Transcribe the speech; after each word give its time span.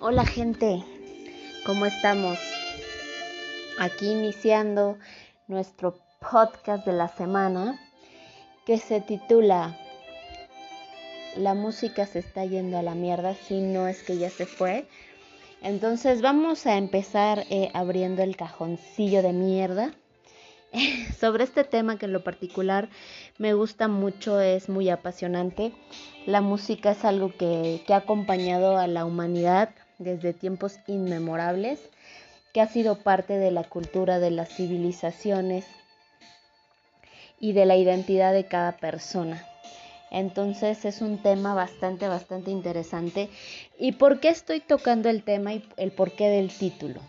Hola 0.00 0.26
gente, 0.26 0.82
¿cómo 1.64 1.86
estamos? 1.86 2.38
Aquí 3.78 4.10
iniciando 4.10 4.98
nuestro 5.46 5.98
podcast 6.20 6.84
de 6.84 6.92
la 6.92 7.08
semana 7.08 7.80
que 8.66 8.78
se 8.78 9.00
titula 9.00 9.78
La 11.36 11.54
música 11.54 12.06
se 12.06 12.18
está 12.18 12.44
yendo 12.44 12.76
a 12.76 12.82
la 12.82 12.94
mierda, 12.94 13.34
si 13.34 13.60
no 13.60 13.86
es 13.86 14.02
que 14.02 14.18
ya 14.18 14.30
se 14.30 14.46
fue. 14.46 14.88
Entonces 15.62 16.22
vamos 16.22 16.66
a 16.66 16.76
empezar 16.76 17.44
eh, 17.48 17.70
abriendo 17.72 18.22
el 18.22 18.36
cajoncillo 18.36 19.22
de 19.22 19.32
mierda 19.32 19.94
sobre 21.18 21.44
este 21.44 21.62
tema 21.62 21.98
que 21.98 22.06
en 22.06 22.12
lo 22.12 22.24
particular 22.24 22.90
me 23.38 23.54
gusta 23.54 23.86
mucho, 23.86 24.40
es 24.40 24.68
muy 24.68 24.90
apasionante. 24.90 25.72
La 26.26 26.40
música 26.40 26.90
es 26.90 27.04
algo 27.04 27.32
que, 27.34 27.82
que 27.86 27.94
ha 27.94 27.98
acompañado 27.98 28.76
a 28.76 28.88
la 28.88 29.04
humanidad 29.04 29.70
desde 29.98 30.32
tiempos 30.32 30.78
inmemorables, 30.86 31.80
que 32.52 32.60
ha 32.60 32.68
sido 32.68 32.98
parte 33.02 33.38
de 33.38 33.50
la 33.50 33.64
cultura 33.64 34.18
de 34.18 34.30
las 34.30 34.48
civilizaciones 34.48 35.66
y 37.40 37.52
de 37.52 37.66
la 37.66 37.76
identidad 37.76 38.32
de 38.32 38.46
cada 38.46 38.76
persona. 38.76 39.44
Entonces 40.10 40.84
es 40.84 41.00
un 41.00 41.18
tema 41.18 41.54
bastante, 41.54 42.06
bastante 42.06 42.52
interesante. 42.52 43.28
¿Y 43.78 43.92
por 43.92 44.20
qué 44.20 44.28
estoy 44.28 44.60
tocando 44.60 45.08
el 45.08 45.24
tema 45.24 45.54
y 45.54 45.64
el 45.76 45.90
porqué 45.90 46.28
del 46.28 46.50
título? 46.56 47.00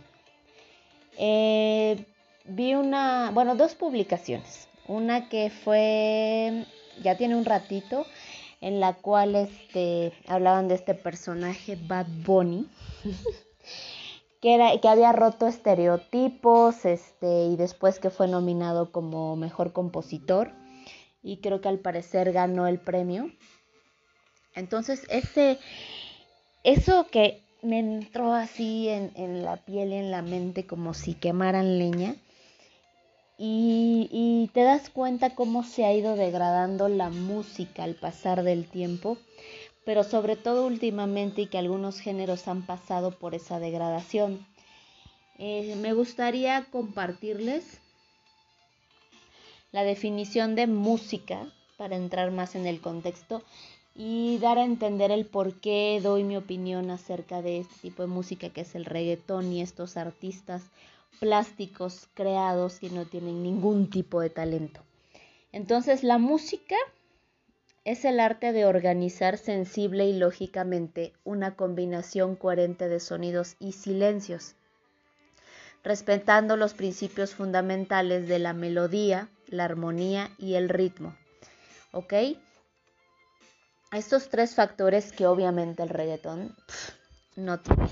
Eh, 1.18 2.04
vi 2.46 2.74
una, 2.74 3.30
bueno, 3.32 3.56
dos 3.56 3.76
publicaciones. 3.76 4.68
Una 4.88 5.30
que 5.30 5.52
fue, 5.52 6.66
ya 7.04 7.16
tiene 7.16 7.36
un 7.36 7.46
ratito, 7.46 8.06
en 8.66 8.80
la 8.80 8.96
cual 8.96 9.36
este, 9.36 10.12
hablaban 10.28 10.68
de 10.68 10.74
este 10.74 10.96
personaje 10.96 11.78
Bad 11.80 12.08
Bunny, 12.26 12.68
que, 14.42 14.56
era, 14.56 14.82
que 14.82 14.88
había 14.88 15.12
roto 15.12 15.46
estereotipos 15.46 16.84
este, 16.84 17.46
y 17.46 17.58
después 17.58 18.00
que 18.00 18.10
fue 18.10 18.28
nominado 18.28 18.92
como 18.92 19.36
mejor 19.36 19.72
compositor 19.72 20.52
y 21.22 21.38
creo 21.42 21.62
que 21.62 21.70
al 21.70 21.78
parecer 21.78 22.34
ganó 22.34 22.66
el 22.66 22.80
premio. 22.80 23.30
Entonces, 24.56 25.06
ese, 25.12 25.60
eso 26.64 27.06
que 27.12 27.44
me 27.62 27.78
entró 27.78 28.34
así 28.34 28.90
en, 28.90 29.12
en 29.14 29.46
la 29.46 29.58
piel 29.58 29.90
y 29.90 29.98
en 29.98 30.10
la 30.10 30.24
mente 30.24 30.66
como 30.66 30.96
si 30.96 31.14
quemaran 31.14 31.78
leña, 31.78 32.16
y, 33.38 34.50
te 34.54 34.64
das 34.64 34.90
cuenta 34.90 35.36
cómo 35.36 35.64
se 35.64 35.86
ha 35.86 35.94
ido 35.94 36.16
degradando 36.16 36.88
la 36.88 37.10
música 37.10 37.84
al 37.84 37.96
pasar 37.96 38.44
del 38.44 38.68
tiempo, 38.68 39.18
pero 39.84 40.04
sobre 40.04 40.36
todo 40.36 40.66
últimamente 40.66 41.42
y 41.42 41.48
que 41.48 41.58
algunos 41.58 42.00
géneros 42.00 42.48
han 42.48 42.66
pasado 42.66 43.12
por 43.12 43.36
esa 43.36 43.60
degradación. 43.60 44.46
Eh, 45.38 45.76
me 45.82 45.94
gustaría 45.94 46.66
compartirles 46.72 47.82
la 49.72 49.84
definición 49.84 50.56
de 50.56 50.68
música 50.68 51.52
para 51.78 51.98
entrar 51.98 52.32
más 52.32 52.56
en 52.56 52.66
el 52.66 52.80
contexto 52.80 53.44
y 53.94 54.38
dar 54.40 54.58
a 54.58 54.64
entender 54.64 55.12
el 55.12 55.26
por 55.26 55.60
qué 55.60 56.00
doy 56.02 56.24
mi 56.24 56.38
opinión 56.38 56.90
acerca 56.90 57.42
de 57.42 57.60
este 57.60 57.76
tipo 57.82 58.04
de 58.04 58.08
música 58.08 58.50
que 58.50 58.62
es 58.62 58.76
el 58.76 58.86
reggaetón 58.86 59.52
y 59.52 59.62
estos 59.62 59.98
artistas 59.98 60.64
plásticos 61.20 62.08
creados 62.14 62.80
que 62.80 62.90
no 62.90 63.06
tienen 63.06 63.44
ningún 63.44 63.90
tipo 63.90 64.22
de 64.22 64.30
talento. 64.30 64.82
Entonces 65.52 66.04
la 66.04 66.18
música 66.18 66.76
es 67.86 68.04
el 68.04 68.20
arte 68.20 68.52
de 68.52 68.66
organizar 68.66 69.38
sensible 69.38 70.06
y 70.06 70.14
lógicamente 70.18 71.14
una 71.24 71.56
combinación 71.56 72.36
coherente 72.36 72.90
de 72.90 73.00
sonidos 73.00 73.56
y 73.60 73.74
silencios, 73.74 74.56
respetando 75.84 76.58
los 76.58 76.74
principios 76.74 77.36
fundamentales 77.36 78.28
de 78.28 78.40
la 78.40 78.54
melodía, 78.54 79.30
la 79.48 79.66
armonía 79.66 80.32
y 80.40 80.56
el 80.56 80.68
ritmo. 80.68 81.16
¿Ok? 81.92 82.14
Estos 83.92 84.30
tres 84.30 84.56
factores 84.56 85.12
que 85.12 85.28
obviamente 85.28 85.84
el 85.84 85.90
reggaetón 85.90 86.56
no 87.36 87.60
tiene. 87.60 87.88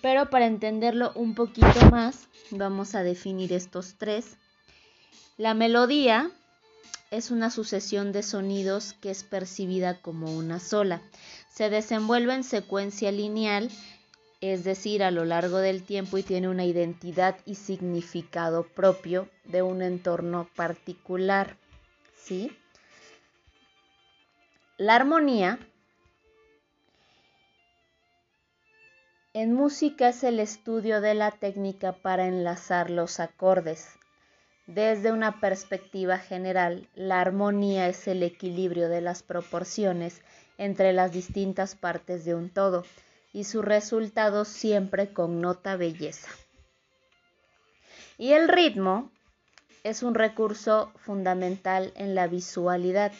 Pero 0.00 0.30
para 0.30 0.46
entenderlo 0.46 1.12
un 1.14 1.34
poquito 1.34 1.90
más, 1.90 2.28
vamos 2.50 2.94
a 2.94 3.02
definir 3.02 3.52
estos 3.52 3.96
tres. 3.98 4.36
La 5.36 5.54
melodía 5.54 6.30
es 7.10 7.30
una 7.30 7.50
sucesión 7.50 8.12
de 8.12 8.22
sonidos 8.22 8.94
que 9.00 9.10
es 9.10 9.24
percibida 9.24 10.00
como 10.00 10.36
una 10.36 10.60
sola. 10.60 11.00
Se 11.52 11.70
desenvuelve 11.70 12.34
en 12.34 12.44
secuencia 12.44 13.10
lineal, 13.10 13.70
es 14.40 14.62
decir, 14.62 15.02
a 15.02 15.10
lo 15.10 15.24
largo 15.24 15.58
del 15.58 15.82
tiempo 15.82 16.18
y 16.18 16.22
tiene 16.22 16.48
una 16.48 16.64
identidad 16.64 17.36
y 17.44 17.56
significado 17.56 18.64
propio 18.64 19.28
de 19.44 19.62
un 19.62 19.82
entorno 19.82 20.48
particular. 20.54 21.56
¿Sí? 22.14 22.56
La 24.76 24.94
armonía 24.94 25.58
En 29.34 29.52
música 29.52 30.08
es 30.08 30.24
el 30.24 30.40
estudio 30.40 31.02
de 31.02 31.12
la 31.12 31.30
técnica 31.30 31.92
para 31.92 32.26
enlazar 32.26 32.88
los 32.88 33.20
acordes. 33.20 33.90
Desde 34.66 35.12
una 35.12 35.38
perspectiva 35.38 36.16
general, 36.16 36.88
la 36.94 37.20
armonía 37.20 37.88
es 37.88 38.08
el 38.08 38.22
equilibrio 38.22 38.88
de 38.88 39.02
las 39.02 39.22
proporciones 39.22 40.22
entre 40.56 40.94
las 40.94 41.12
distintas 41.12 41.74
partes 41.74 42.24
de 42.24 42.34
un 42.34 42.48
todo 42.48 42.84
y 43.34 43.44
su 43.44 43.60
resultado 43.60 44.46
siempre 44.46 45.12
connota 45.12 45.76
belleza. 45.76 46.30
Y 48.16 48.32
el 48.32 48.48
ritmo 48.48 49.12
es 49.84 50.02
un 50.02 50.14
recurso 50.14 50.90
fundamental 50.96 51.92
en 51.96 52.14
la 52.14 52.28
visualidad 52.28 53.12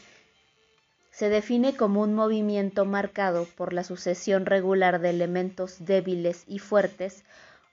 se 1.19 1.29
define 1.31 1.75
como 1.75 2.03
un 2.03 2.15
movimiento 2.15 2.85
marcado 2.85 3.45
por 3.57 3.73
la 3.73 3.83
sucesión 3.83 4.47
regular 4.47 5.01
de 5.01 5.11
elementos 5.11 5.85
débiles 5.85 6.45
y 6.47 6.61
fuertes 6.61 7.25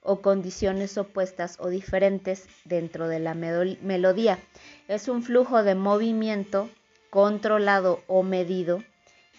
o 0.01 0.23
condiciones 0.23 0.97
opuestas 0.97 1.57
o 1.59 1.69
diferentes 1.69 2.47
dentro 2.63 3.07
de 3.07 3.19
la 3.19 3.35
melodía. 3.35 4.39
Es 4.87 5.07
un 5.07 5.21
flujo 5.21 5.61
de 5.61 5.75
movimiento 5.75 6.71
controlado 7.11 8.03
o 8.07 8.23
medido, 8.23 8.83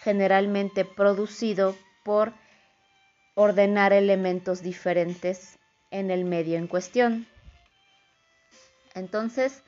generalmente 0.04 0.84
producido 0.84 1.74
por 2.04 2.32
ordenar 3.34 3.92
elementos 3.92 4.62
diferentes 4.62 5.58
en 5.90 6.12
el 6.12 6.24
medio 6.24 6.58
en 6.58 6.68
cuestión. 6.68 7.26
Entonces, 8.94 9.64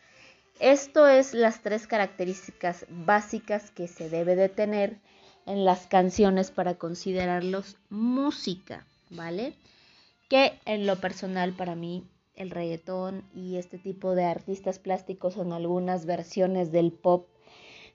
esto 0.60 1.06
es 1.08 1.34
las 1.34 1.62
tres 1.62 1.86
características 1.86 2.86
básicas 2.88 3.70
que 3.70 3.88
se 3.88 4.08
debe 4.08 4.36
de 4.36 4.48
tener 4.48 4.98
en 5.46 5.64
las 5.64 5.86
canciones 5.86 6.50
para 6.50 6.74
considerarlos 6.74 7.76
música, 7.88 8.86
¿vale? 9.10 9.54
Que 10.28 10.58
en 10.66 10.86
lo 10.86 10.96
personal 10.96 11.52
para 11.52 11.74
mí 11.74 12.04
el 12.38 12.50
reggaetón 12.50 13.24
y 13.34 13.56
este 13.56 13.78
tipo 13.78 14.14
de 14.14 14.24
artistas 14.24 14.78
plásticos 14.78 15.36
en 15.36 15.52
algunas 15.52 16.06
versiones 16.06 16.70
del 16.70 16.92
pop, 16.92 17.26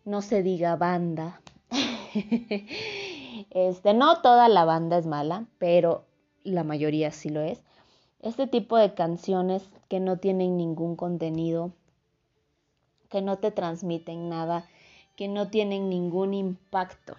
no 0.04 0.22
se 0.22 0.44
diga 0.44 0.76
banda. 0.76 1.42
este, 3.52 3.94
no 3.94 4.22
toda 4.22 4.50
la 4.50 4.66
banda 4.66 4.98
es 4.98 5.06
mala, 5.06 5.46
pero 5.60 6.06
la 6.44 6.64
mayoría 6.64 7.12
sí 7.12 7.30
lo 7.30 7.42
es. 7.42 7.64
Este 8.20 8.48
tipo 8.48 8.78
de 8.78 8.94
canciones 8.94 9.70
que 9.88 10.00
no 10.00 10.18
tienen 10.18 10.58
ningún 10.58 10.96
contenido, 10.96 11.72
que 13.14 13.22
no 13.22 13.38
te 13.38 13.52
transmiten 13.52 14.28
nada, 14.28 14.66
que 15.16 15.28
no 15.28 15.52
tienen 15.52 15.88
ningún 15.88 16.34
impacto. 16.34 17.16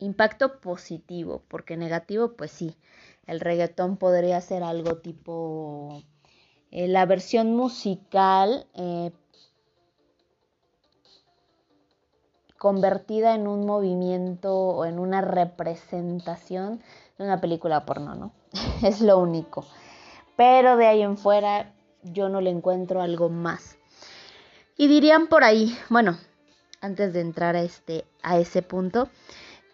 Impacto 0.00 0.60
positivo, 0.60 1.42
porque 1.46 1.76
negativo, 1.76 2.32
pues 2.32 2.50
sí, 2.50 2.74
el 3.28 3.38
reggaetón 3.38 3.98
podría 3.98 4.40
ser 4.40 4.64
algo 4.64 4.96
tipo 4.96 6.02
eh, 6.72 6.88
la 6.88 7.06
versión 7.06 7.54
musical 7.54 8.66
eh, 8.74 9.12
convertida 12.58 13.36
en 13.36 13.46
un 13.46 13.66
movimiento 13.66 14.56
o 14.56 14.84
en 14.86 14.98
una 14.98 15.20
representación 15.20 16.82
de 17.16 17.24
una 17.24 17.40
película 17.40 17.86
porno, 17.86 18.16
¿no? 18.16 18.32
es 18.82 19.00
lo 19.00 19.18
único. 19.20 19.64
Pero 20.34 20.76
de 20.76 20.88
ahí 20.88 21.02
en 21.02 21.16
fuera 21.16 21.72
yo 22.02 22.28
no 22.28 22.40
le 22.40 22.50
encuentro 22.50 23.00
algo 23.00 23.28
más. 23.28 23.76
Y 24.80 24.88
dirían 24.88 25.26
por 25.26 25.44
ahí, 25.44 25.76
bueno, 25.90 26.16
antes 26.80 27.12
de 27.12 27.20
entrar 27.20 27.54
a, 27.54 27.60
este, 27.60 28.06
a 28.22 28.38
ese 28.38 28.62
punto, 28.62 29.10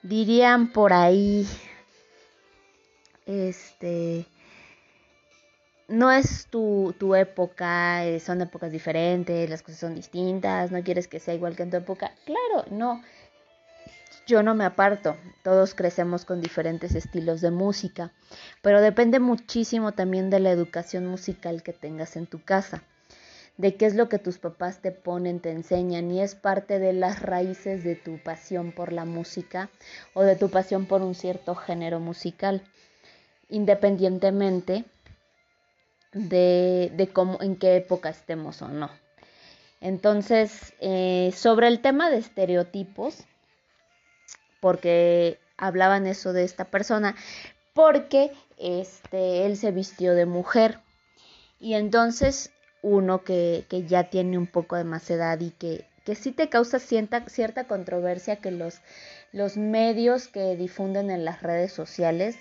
dirían 0.02 0.72
por 0.72 0.92
ahí, 0.92 1.46
este, 3.24 4.26
no 5.86 6.10
es 6.10 6.48
tu, 6.48 6.92
tu 6.98 7.14
época, 7.14 8.04
eh, 8.04 8.18
son 8.18 8.40
épocas 8.40 8.72
diferentes, 8.72 9.48
las 9.48 9.62
cosas 9.62 9.78
son 9.78 9.94
distintas, 9.94 10.72
no 10.72 10.82
quieres 10.82 11.06
que 11.06 11.20
sea 11.20 11.34
igual 11.34 11.54
que 11.54 11.62
en 11.62 11.70
tu 11.70 11.76
época. 11.76 12.10
Claro, 12.24 12.68
no. 12.72 13.00
yo 14.26 14.42
no 14.42 14.56
me 14.56 14.64
aparto, 14.64 15.16
todos 15.44 15.76
crecemos 15.76 16.24
con 16.24 16.40
diferentes 16.40 16.96
estilos 16.96 17.40
de 17.40 17.52
música, 17.52 18.10
pero 18.60 18.80
depende 18.80 19.20
muchísimo 19.20 19.92
también 19.92 20.30
de 20.30 20.40
la 20.40 20.50
educación 20.50 21.06
musical 21.06 21.62
que 21.62 21.72
tengas 21.72 22.16
en 22.16 22.26
tu 22.26 22.42
casa, 22.42 22.82
de 23.56 23.76
qué 23.76 23.86
es 23.86 23.94
lo 23.94 24.08
que 24.08 24.18
tus 24.18 24.38
papás 24.38 24.80
te 24.80 24.92
ponen, 24.92 25.40
te 25.40 25.50
enseñan 25.50 26.10
y 26.10 26.20
es 26.20 26.34
parte 26.34 26.78
de 26.78 26.92
las 26.92 27.22
raíces 27.22 27.84
de 27.84 27.96
tu 27.96 28.18
pasión 28.18 28.72
por 28.72 28.92
la 28.92 29.04
música 29.04 29.70
o 30.14 30.22
de 30.22 30.36
tu 30.36 30.50
pasión 30.50 30.86
por 30.86 31.02
un 31.02 31.14
cierto 31.14 31.54
género 31.54 31.98
musical, 31.98 32.62
independientemente 33.48 34.84
de, 36.12 37.10
cómo, 37.12 37.40
en 37.40 37.56
qué 37.56 37.76
época 37.76 38.10
estemos 38.10 38.60
o 38.62 38.68
no. 38.68 38.90
Entonces, 39.80 40.74
eh, 40.80 41.32
sobre 41.34 41.68
el 41.68 41.80
tema 41.80 42.10
de 42.10 42.18
estereotipos, 42.18 43.24
porque 44.60 45.38
hablaban 45.56 46.06
eso 46.06 46.32
de 46.32 46.44
esta 46.44 46.64
persona, 46.64 47.14
porque 47.74 48.32
este, 48.58 49.46
él 49.46 49.56
se 49.56 49.70
vistió 49.70 50.14
de 50.14 50.26
mujer. 50.26 50.80
Y 51.60 51.74
entonces 51.74 52.50
uno 52.82 53.24
que, 53.24 53.64
que 53.68 53.84
ya 53.84 54.10
tiene 54.10 54.38
un 54.38 54.46
poco 54.46 54.76
de 54.76 54.84
más 54.84 55.10
edad 55.10 55.40
y 55.40 55.50
que, 55.50 55.86
que 56.04 56.14
sí 56.14 56.32
te 56.32 56.48
causa 56.48 56.78
cierta, 56.78 57.28
cierta 57.28 57.64
controversia 57.64 58.36
que 58.36 58.50
los, 58.50 58.80
los 59.32 59.56
medios 59.56 60.28
que 60.28 60.56
difunden 60.56 61.10
en 61.10 61.24
las 61.24 61.42
redes 61.42 61.72
sociales 61.72 62.36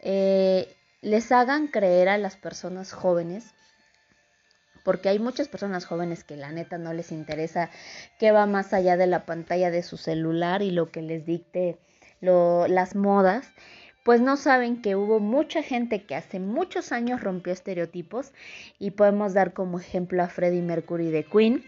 eh, 0.00 0.74
les 1.00 1.32
hagan 1.32 1.66
creer 1.68 2.08
a 2.08 2.18
las 2.18 2.36
personas 2.36 2.92
jóvenes 2.92 3.54
porque 4.84 5.08
hay 5.08 5.18
muchas 5.18 5.48
personas 5.48 5.84
jóvenes 5.84 6.24
que 6.24 6.36
la 6.36 6.50
neta 6.50 6.78
no 6.78 6.92
les 6.92 7.12
interesa 7.12 7.70
qué 8.18 8.32
va 8.32 8.46
más 8.46 8.72
allá 8.72 8.96
de 8.96 9.06
la 9.06 9.24
pantalla 9.24 9.70
de 9.70 9.82
su 9.82 9.96
celular 9.96 10.62
y 10.62 10.70
lo 10.70 10.90
que 10.90 11.02
les 11.02 11.24
dicte 11.24 11.78
las 12.20 12.94
modas, 12.94 13.48
pues 14.02 14.20
no 14.20 14.36
saben 14.36 14.82
que 14.82 14.96
hubo 14.96 15.20
mucha 15.20 15.62
gente 15.62 16.04
que 16.04 16.14
hace 16.14 16.40
muchos 16.40 16.92
años 16.92 17.20
rompió 17.20 17.52
estereotipos 17.52 18.32
y 18.78 18.92
podemos 18.92 19.34
dar 19.34 19.52
como 19.52 19.78
ejemplo 19.78 20.22
a 20.22 20.28
Freddie 20.28 20.62
Mercury 20.62 21.10
de 21.10 21.24
Queen, 21.24 21.64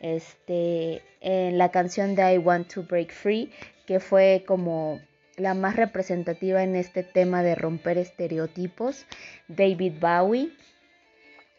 este, 0.00 1.02
en 1.20 1.58
la 1.58 1.70
canción 1.70 2.14
de 2.14 2.34
I 2.34 2.38
Want 2.38 2.72
to 2.72 2.82
Break 2.82 3.12
Free, 3.12 3.50
que 3.86 4.00
fue 4.00 4.44
como 4.46 5.00
la 5.36 5.54
más 5.54 5.76
representativa 5.76 6.62
en 6.62 6.76
este 6.76 7.02
tema 7.02 7.42
de 7.42 7.54
romper 7.54 7.96
estereotipos, 7.96 9.06
David 9.48 9.94
Bowie, 10.00 10.52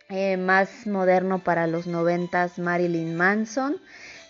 eh, 0.10 0.38
más 0.38 0.86
moderno 0.86 1.44
para 1.44 1.68
los 1.68 1.88
noventas 1.88 2.60
Marilyn 2.60 3.16
Manson. 3.16 3.78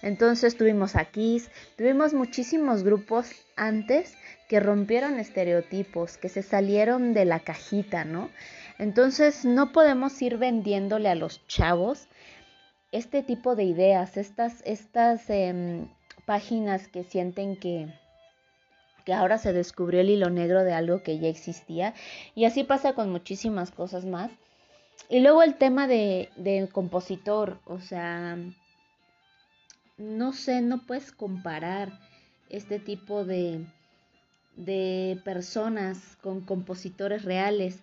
Entonces 0.02 0.56
tuvimos 0.56 0.96
a 0.96 1.06
Kiss, 1.06 1.50
tuvimos 1.78 2.14
muchísimos 2.14 2.84
grupos 2.84 3.32
antes 3.58 4.16
que 4.50 4.60
rompieron 4.60 5.20
estereotipos, 5.20 6.18
que 6.18 6.28
se 6.28 6.42
salieron 6.42 7.14
de 7.14 7.24
la 7.24 7.40
cajita, 7.40 8.04
¿no? 8.04 8.32
Entonces 8.80 9.46
no 9.46 9.72
podemos 9.72 10.20
ir 10.22 10.38
vendiéndole 10.38 11.08
a 11.08 11.16
los 11.16 11.46
chavos 11.48 12.08
este 12.92 13.22
tipo 13.22 13.56
de 13.56 13.64
ideas, 13.64 14.18
estas, 14.18 14.64
estas 14.66 15.30
em, 15.30 15.88
páginas 16.26 16.88
que 16.88 17.04
sienten 17.04 17.58
que, 17.58 17.94
que 19.06 19.14
ahora 19.14 19.38
se 19.38 19.54
descubrió 19.54 20.02
el 20.02 20.10
hilo 20.10 20.32
negro 20.32 20.64
de 20.64 20.74
algo 20.74 21.04
que 21.04 21.20
ya 21.20 21.28
existía. 21.28 21.94
Y 22.34 22.46
así 22.46 22.64
pasa 22.64 22.94
con 22.94 23.12
muchísimas 23.12 23.70
cosas 23.70 24.06
más. 24.06 24.32
Y 25.10 25.20
luego 25.20 25.44
el 25.44 25.56
tema 25.56 25.88
de, 25.88 26.70
compositor, 26.74 27.60
o 27.66 27.80
sea, 27.80 28.36
no 29.98 30.34
sé, 30.34 30.62
no 30.62 30.88
puedes 30.88 31.12
comparar 31.12 32.00
este 32.50 32.80
tipo 32.80 33.26
de, 33.26 33.66
de 34.56 35.20
personas 35.24 36.18
con 36.22 36.42
compositores 36.42 37.24
reales. 37.24 37.80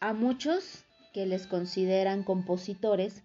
A 0.00 0.12
muchos 0.12 0.84
que 1.12 1.26
les 1.26 1.46
consideran 1.46 2.22
compositores, 2.22 3.22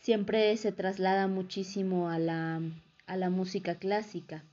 siempre 0.00 0.56
se 0.56 0.72
traslada 0.72 1.26
muchísimo 1.26 2.10
a 2.10 2.18
la, 2.18 2.60
a 3.06 3.16
la 3.16 3.30
música 3.30 3.76
clásica, 3.76 4.44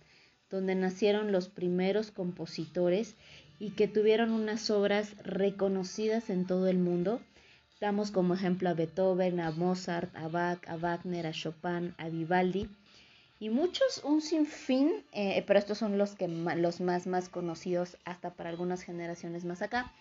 donde 0.50 0.76
nacieron 0.76 1.32
los 1.32 1.50
primeros 1.50 2.12
compositores 2.12 3.16
y 3.60 3.72
que 3.72 3.88
tuvieron 3.88 4.32
unas 4.32 4.70
obras 4.70 5.16
reconocidas 5.24 6.30
en 6.30 6.48
todo 6.48 6.68
el 6.68 6.78
mundo 6.78 7.22
Damos 7.82 8.12
como 8.12 8.36
ejemplo 8.36 8.70
a 8.70 8.76
Beethoven, 8.76 9.40
a 9.40 9.50
Mozart, 9.50 10.16
a 10.16 10.28
Bach, 10.28 10.60
a 10.68 10.78
Wagner, 10.78 11.26
a 11.26 11.32
Chopin, 11.32 11.96
a 11.98 12.10
Vivaldi 12.10 12.70
y 13.42 13.50
muchos, 13.50 14.04
un 14.04 14.22
sinfín, 14.22 15.04
eh, 15.14 15.44
pero 15.48 15.58
estos 15.58 15.80
son 15.80 15.98
los, 15.98 16.14
que, 16.14 16.28
los 16.28 16.80
más, 16.80 17.08
más 17.08 17.28
conocidos 17.28 17.98
hasta 18.06 18.30
para 18.30 18.52
algunas 18.52 18.84
generaciones 18.84 19.46
más 19.46 19.64
acá. 19.64 19.92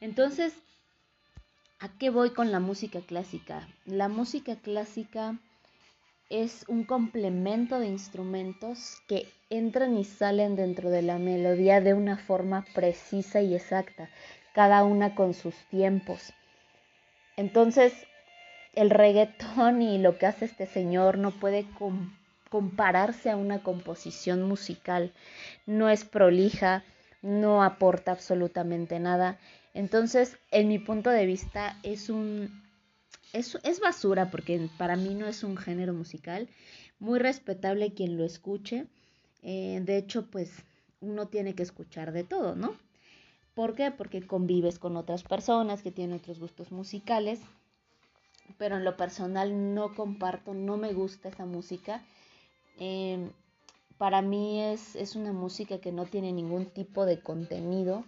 Entonces, 0.00 0.54
¿a 1.78 1.90
qué 1.98 2.08
voy 2.08 2.30
con 2.30 2.50
la 2.52 2.60
música 2.60 3.00
clásica? 3.02 3.68
La 3.84 4.08
música 4.08 4.56
clásica 4.56 5.38
es 6.30 6.64
un 6.66 6.84
complemento 6.84 7.78
de 7.78 7.88
instrumentos 7.88 8.96
que 9.08 9.28
entran 9.50 9.98
y 9.98 10.04
salen 10.04 10.56
dentro 10.56 10.88
de 10.88 11.02
la 11.02 11.18
melodía 11.18 11.82
de 11.82 11.92
una 11.92 12.16
forma 12.16 12.64
precisa 12.74 13.42
y 13.42 13.54
exacta, 13.54 14.08
cada 14.54 14.84
una 14.84 15.14
con 15.14 15.34
sus 15.34 15.54
tiempos. 15.68 16.32
Entonces, 17.36 17.92
el 18.72 18.88
reggaetón 18.88 19.82
y 19.82 19.98
lo 19.98 20.16
que 20.16 20.24
hace 20.24 20.46
este 20.46 20.64
señor 20.64 21.18
no 21.18 21.30
puede 21.30 21.66
compararse 22.54 23.30
a 23.30 23.36
una 23.36 23.64
composición 23.64 24.44
musical. 24.44 25.12
No 25.66 25.90
es 25.90 26.04
prolija, 26.04 26.84
no 27.20 27.64
aporta 27.64 28.12
absolutamente 28.12 29.00
nada. 29.00 29.40
Entonces, 29.72 30.38
en 30.52 30.68
mi 30.68 30.78
punto 30.78 31.10
de 31.10 31.26
vista, 31.26 31.76
es 31.82 32.10
un. 32.10 32.62
Es, 33.32 33.80
basura, 33.80 34.30
porque 34.30 34.68
para 34.78 34.94
mí 34.94 35.16
no 35.16 35.26
es 35.26 35.42
un 35.42 35.56
género 35.56 35.94
musical. 35.94 36.48
Muy 37.00 37.18
respetable 37.18 37.92
quien 37.92 38.16
lo 38.16 38.24
escuche. 38.24 38.86
Eh, 39.42 39.80
de 39.82 39.96
hecho, 39.96 40.30
pues 40.30 40.52
uno 41.00 41.26
tiene 41.26 41.56
que 41.56 41.64
escuchar 41.64 42.12
de 42.12 42.22
todo, 42.22 42.54
¿no? 42.54 42.76
¿Por 43.56 43.74
qué? 43.74 43.90
Porque 43.90 44.24
convives 44.24 44.78
con 44.78 44.96
otras 44.96 45.24
personas 45.24 45.82
que 45.82 45.90
tienen 45.90 46.18
otros 46.18 46.38
gustos 46.38 46.70
musicales, 46.70 47.40
pero 48.58 48.76
en 48.76 48.84
lo 48.84 48.96
personal 48.96 49.74
no 49.74 49.92
comparto, 49.96 50.54
no 50.54 50.76
me 50.76 50.92
gusta 50.92 51.30
esa 51.30 51.46
música. 51.46 52.04
Em, 52.78 53.30
para 53.98 54.22
mí 54.22 54.60
es, 54.60 54.96
es 54.96 55.16
una 55.16 55.32
música 55.32 55.78
que 55.78 55.92
no 55.92 56.04
tiene 56.06 56.32
ningún 56.32 56.66
tipo 56.66 57.06
de 57.06 57.20
contenido. 57.20 58.04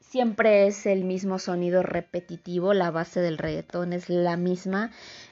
Siempre 0.00 0.66
es 0.66 0.86
el 0.86 1.04
mismo 1.04 1.38
sonido 1.38 1.82
repetitivo, 1.82 2.74
la 2.74 2.90
base 2.90 3.20
del 3.20 3.38
reggaetón 3.38 3.92
es 3.92 4.08
la 4.08 4.36
misma, 4.36 4.90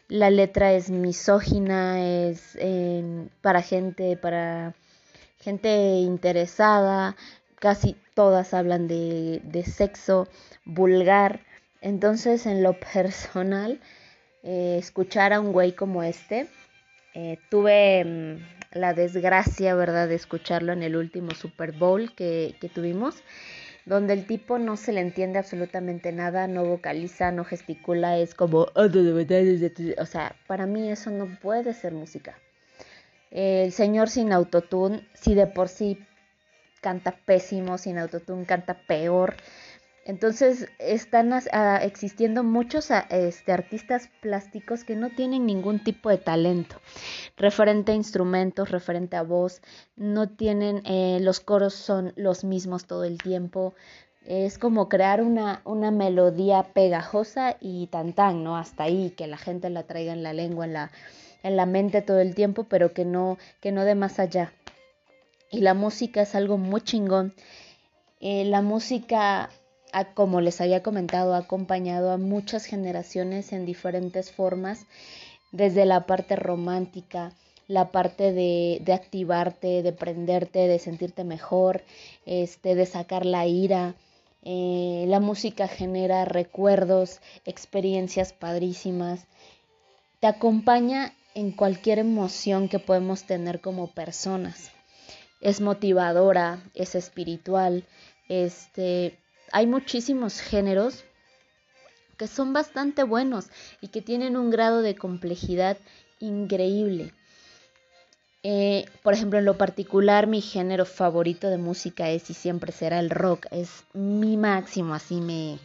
la 0.09 0.31
letra 0.31 0.73
es 0.73 0.91
misógina, 0.91 2.01
es 2.01 2.57
em, 2.61 3.29
para 3.43 3.63
gente, 3.63 4.17
para 4.17 4.75
gente 5.39 5.99
interesada, 5.99 7.17
casi 7.57 7.97
todas 8.15 8.55
hablan 8.55 8.89
de, 8.89 9.65
sexo 9.67 10.29
vulgar. 10.65 11.41
Entonces, 11.81 12.47
en 12.47 12.63
lo 12.63 12.79
personal, 12.93 13.81
eh, 14.43 14.77
escuchar 14.79 15.33
a 15.33 15.41
un 15.41 15.53
güey 15.53 15.73
como 15.73 16.03
este, 16.03 16.49
eh, 17.15 17.39
tuve 17.49 18.05
mm, 18.05 18.79
la 18.79 18.95
desgracia, 18.95 19.75
¿verdad?, 19.75 20.09
de 20.09 20.15
escucharlo 20.15 20.73
en 20.73 20.83
el 20.83 20.97
último 20.97 21.33
Super 21.33 21.73
Bowl 21.73 22.15
que, 22.15 22.57
que 22.61 22.69
tuvimos, 22.69 23.23
donde 23.85 24.13
el 24.13 24.27
tipo 24.27 24.59
no 24.59 24.77
se 24.77 24.93
le 24.93 25.01
entiende 25.01 25.39
absolutamente 25.39 26.13
nada, 26.13 26.47
no 26.47 26.65
vocaliza, 26.65 27.33
no 27.33 27.45
gesticula, 27.45 28.19
es 28.19 28.35
como... 28.35 28.69
O 29.99 30.07
sea, 30.07 30.37
para 30.47 30.67
mí 30.67 30.91
eso 30.91 31.11
no 31.11 31.27
puede 31.41 31.75
ser 31.75 31.93
música. 31.93 32.39
El 33.31 33.73
señor 33.73 34.09
sin 34.09 34.33
autotune, 34.33 35.07
si 35.15 35.35
de 35.35 35.47
por 35.47 35.69
sí 35.69 35.99
canta 36.81 37.17
pésimo, 37.25 37.79
sin 37.79 37.99
autotune 37.99 38.45
canta 38.45 38.75
peor. 38.87 39.37
Entonces 40.07 40.69
están 40.79 41.33
existiendo 41.83 42.43
muchos 42.43 42.91
este, 43.11 43.53
artistas 43.53 44.09
plásticos 44.21 44.83
que 44.83 44.97
no 44.97 45.11
tienen 45.11 45.47
ningún 45.47 45.85
tipo 45.85 46.09
de 46.09 46.19
talento 46.19 46.81
referente 47.37 47.93
a 47.93 47.95
instrumentos, 47.95 48.71
referente 48.71 49.17
a 49.17 49.23
voz, 49.23 49.63
no 49.97 50.29
tienen, 50.29 50.83
eh, 50.85 51.19
los 51.21 51.41
coros 51.41 51.75
son 51.75 52.13
los 52.17 52.45
mismos 52.45 52.87
todo 52.87 53.05
el 53.05 53.19
tiempo. 53.19 53.75
Es 54.27 54.59
como 54.59 54.89
crear 54.89 55.23
una, 55.23 55.63
melodía 55.91 56.63
pegajosa 56.75 57.57
y 57.61 57.87
tan 57.87 58.13
tan, 58.13 58.45
¿no? 58.45 58.57
Hasta 58.57 58.85
ahí, 58.85 59.11
que 59.17 59.27
la 59.27 59.39
gente 59.39 59.71
la 59.71 59.85
traiga 59.85 60.13
en 60.13 60.23
la 60.23 60.35
lengua, 60.35 60.67
en 60.67 60.75
la, 60.75 60.91
en 61.43 61.57
la 61.57 61.67
mente 61.67 62.03
todo 62.03 62.21
el 62.21 62.35
tiempo, 62.35 62.65
pero 62.65 62.93
que 62.93 63.07
no, 63.07 63.39
que 63.61 63.73
no 63.73 63.85
de 63.85 63.95
más 63.95 64.19
allá. 64.19 64.53
Y 65.51 65.61
la 65.61 65.75
música 65.75 66.23
es 66.23 66.35
algo 66.35 66.59
muy 66.59 66.83
chingón. 66.83 67.35
Eh, 68.21 68.45
la 68.45 68.61
música, 68.61 69.49
como 70.15 70.41
les 70.41 70.61
había 70.61 70.83
comentado, 70.83 71.35
ha 71.35 71.39
acompañado 71.39 72.11
a 72.11 72.17
muchas 72.17 72.65
generaciones 72.65 73.53
en 73.53 73.67
diferentes 73.67 74.31
formas, 74.33 74.87
desde 75.53 75.85
la 75.85 76.07
parte 76.07 76.37
romántica, 76.37 77.33
la 77.67 77.93
parte 77.93 78.33
de, 78.33 78.81
de 78.85 78.93
activarte, 78.93 79.83
de 79.83 79.93
prenderte, 79.93 80.67
de 80.67 80.79
sentirte 80.79 81.23
mejor, 81.23 81.83
este, 82.27 82.75
de 82.75 82.85
sacar 82.87 83.25
la 83.25 83.47
ira. 83.47 83.95
Eh, 84.43 85.05
la 85.07 85.21
música 85.21 85.69
genera 85.69 86.25
recuerdos, 86.25 87.21
experiencias 87.45 88.33
padrísimas. 88.33 89.27
Te 90.19 90.27
acompaña 90.27 91.15
en 91.35 91.53
cualquier 91.53 92.01
emoción 92.01 92.69
que 92.69 92.81
podemos 92.81 93.25
tener 93.25 93.61
como 93.61 93.87
personas. 93.87 94.73
Es 95.41 95.61
motivadora, 95.61 96.63
es 96.75 96.97
espiritual. 96.97 97.85
Este, 98.29 99.20
hay 99.53 99.67
muchísimos 99.67 100.41
géneros 100.41 101.05
que 102.17 102.27
son 102.27 102.53
bastante 102.53 103.03
buenos 103.03 103.47
y 103.81 103.89
que 103.89 104.03
tienen 104.03 104.37
un 104.37 104.51
grado 104.51 104.83
de 104.83 104.95
complejidad 104.95 105.79
increíble. 106.19 107.15
Eh, 108.43 108.87
por 109.03 109.13
ejemplo, 109.15 109.39
en 109.39 109.45
lo 109.45 109.59
particular, 109.59 110.27
mi 110.27 110.41
género 110.41 110.87
favorito 110.87 111.49
de 111.49 111.59
música 111.59 112.09
es 112.11 112.31
y 112.31 112.35
siempre 112.35 112.73
será 112.73 113.01
el 113.01 113.11
rock. 113.11 113.47
Es 113.51 113.85
mi 113.93 114.37
máximo, 114.37 114.95
así 114.95 115.21
me, 115.21 115.59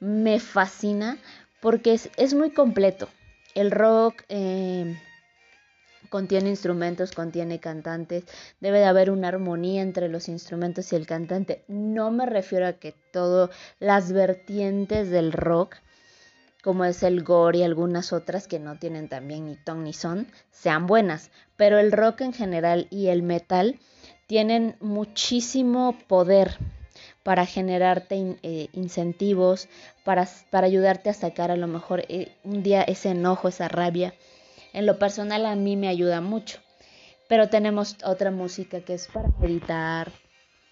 me 0.00 0.40
fascina 0.40 1.18
porque 1.60 1.98
es, 2.16 2.34
muy 2.34 2.50
completo. 2.50 3.08
El 3.54 3.70
rock 3.70 4.22
eh, 4.28 4.98
contiene 6.08 6.50
instrumentos, 6.50 7.12
contiene 7.12 7.60
cantantes, 7.60 8.24
debe 8.60 8.78
de 8.78 8.86
haber 8.86 9.10
una 9.10 9.28
armonía 9.28 9.82
entre 9.82 10.08
los 10.08 10.28
instrumentos 10.28 10.92
y 10.92 10.96
el 10.96 11.06
cantante. 11.06 11.64
No 11.68 12.10
me 12.10 12.26
refiero 12.26 12.66
a 12.66 12.74
que 12.74 12.94
todas 13.12 13.50
las 13.78 14.12
vertientes 14.12 15.10
del 15.10 15.32
rock, 15.32 15.76
como 16.62 16.84
es 16.84 17.02
el 17.02 17.22
gore 17.22 17.58
y 17.58 17.62
algunas 17.62 18.12
otras 18.12 18.48
que 18.48 18.58
no 18.58 18.78
tienen 18.78 19.08
también 19.08 19.46
ni 19.46 19.56
ton 19.56 19.84
ni 19.84 19.92
son, 19.92 20.26
sean 20.50 20.86
buenas, 20.86 21.30
pero 21.56 21.78
el 21.78 21.92
rock 21.92 22.22
en 22.22 22.32
general 22.32 22.86
y 22.90 23.08
el 23.08 23.22
metal 23.22 23.78
tienen 24.26 24.76
muchísimo 24.80 25.96
poder 26.08 26.56
para 27.22 27.46
generarte 27.46 28.38
eh, 28.42 28.68
incentivos, 28.72 29.68
para, 30.04 30.28
para, 30.50 30.66
ayudarte 30.66 31.10
a 31.10 31.14
sacar 31.14 31.50
a 31.50 31.56
lo 31.56 31.66
mejor 31.66 32.04
eh, 32.08 32.32
un 32.44 32.62
día 32.62 32.82
ese 32.82 33.10
enojo, 33.10 33.48
esa 33.48 33.68
rabia 33.68 34.14
en 34.74 34.84
lo 34.84 34.98
personal 34.98 35.46
a 35.46 35.56
mí 35.56 35.76
me 35.76 35.88
ayuda 35.88 36.20
mucho. 36.20 36.58
Pero 37.28 37.48
tenemos 37.48 37.96
otra 38.04 38.30
música 38.30 38.80
que 38.82 38.94
es 38.94 39.06
para 39.06 39.28
meditar, 39.40 40.12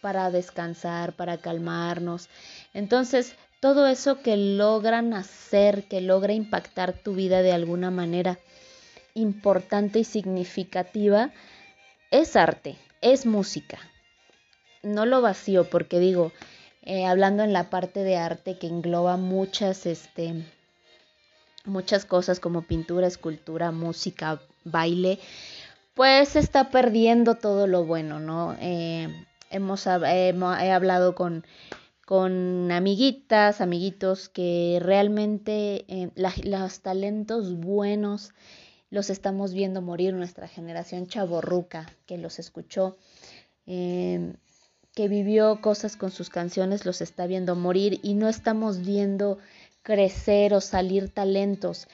para 0.03 0.31
descansar, 0.31 1.15
para 1.15 1.39
calmarnos. 1.39 2.29
Entonces, 2.75 3.35
todo 3.61 3.87
eso 3.87 4.21
que 4.21 4.37
logran 4.37 5.15
hacer, 5.15 5.85
que 5.85 6.03
logra 6.03 6.35
impactar 6.35 6.93
tu 6.93 7.15
vida 7.15 7.41
de 7.41 7.53
alguna 7.53 7.91
manera 7.91 8.39
importante 9.15 10.01
y 10.01 10.05
significativa, 10.05 11.31
es 12.11 12.37
arte, 12.37 12.77
es 13.01 13.25
música. 13.25 13.79
No 14.83 15.07
lo 15.07 15.23
vacío 15.23 15.71
porque 15.71 16.01
digo, 16.01 16.33
eh, 16.83 17.07
hablando 17.07 17.45
en 17.45 17.53
la 17.53 17.71
parte 17.71 18.03
de 18.03 18.17
arte 18.17 18.59
que 18.59 18.67
engloba 18.67 19.17
muchas, 19.17 19.87
este, 19.87 20.45
muchas 21.65 22.05
cosas 22.05 22.41
como 22.41 22.63
pintura, 22.63 23.07
escultura, 23.07 23.71
música, 23.71 24.41
baile, 24.65 25.19
pues 25.95 26.37
está 26.37 26.71
perdiendo 26.71 27.37
todo 27.37 27.67
lo 27.67 27.85
bueno, 27.85 28.19
¿no? 28.19 28.57
Eh, 28.61 29.27
hemos, 29.51 29.87
he 29.87 30.71
hablado 30.73 31.15
con, 31.15 31.45
con 32.07 32.71
amiguitas, 32.73 33.61
amiguitos 33.61 34.29
que 34.29 34.79
realmente 34.83 35.85
eh, 35.89 36.11
los 36.17 36.81
talentos 36.81 37.59
buenos 37.59 38.33
los 38.91 39.09
estamos 39.09 39.55
viendo 39.55 39.81
morir 39.81 40.13
nuestra 40.13 40.49
generación 40.49 41.07
chaborruca 41.07 41.91
que 42.05 42.19
los 42.19 42.39
escuchó, 42.39 42.99
eh, 43.67 44.35
que 44.95 45.09
vivió 45.09 45.63
cosas 45.63 45.97
con 45.97 46.11
sus 46.11 46.29
canciones, 46.29 46.85
los 46.85 47.01
está 47.01 47.27
viendo 47.27 47.57
morir 47.57 48.01
y 48.03 48.13
no 48.13 48.29
estamos 48.29 48.85
viendo 48.85 49.39
crecer 49.83 50.55
o 50.55 50.61
salir 50.61 51.09
talentos. 51.09 51.89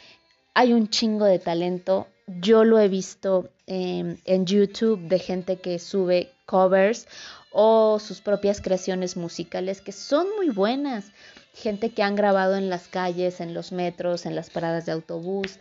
Hay 0.55 0.73
un 0.73 0.89
chingo 0.89 1.25
de 1.25 1.39
talento. 1.39 2.07
Yo 2.27 2.65
lo 2.65 2.79
he 2.79 2.89
visto 2.89 3.51
en 3.67 4.47
YouTube 4.47 5.09
de 5.09 5.19
gente 5.19 5.57
que 5.57 5.79
sube 5.79 6.31
covers 6.47 7.07
o 7.53 7.99
sus 7.99 8.21
propias 8.21 8.61
creaciones 8.61 9.17
musicales 9.17 9.81
que 9.81 9.93
son 9.93 10.27
muy 10.37 10.51
buenas. 10.51 11.13
Gente 11.55 11.91
que 11.91 12.03
han 12.03 12.17
grabado 12.17 12.57
en 12.57 12.71
las 12.71 12.89
calles, 12.89 13.41
en 13.41 13.55
los 13.55 13.73
metros, 13.73 14.27
en 14.27 14.35
las 14.35 14.51
paradas 14.51 14.87
de 14.87 14.93
autobús, 14.93 15.59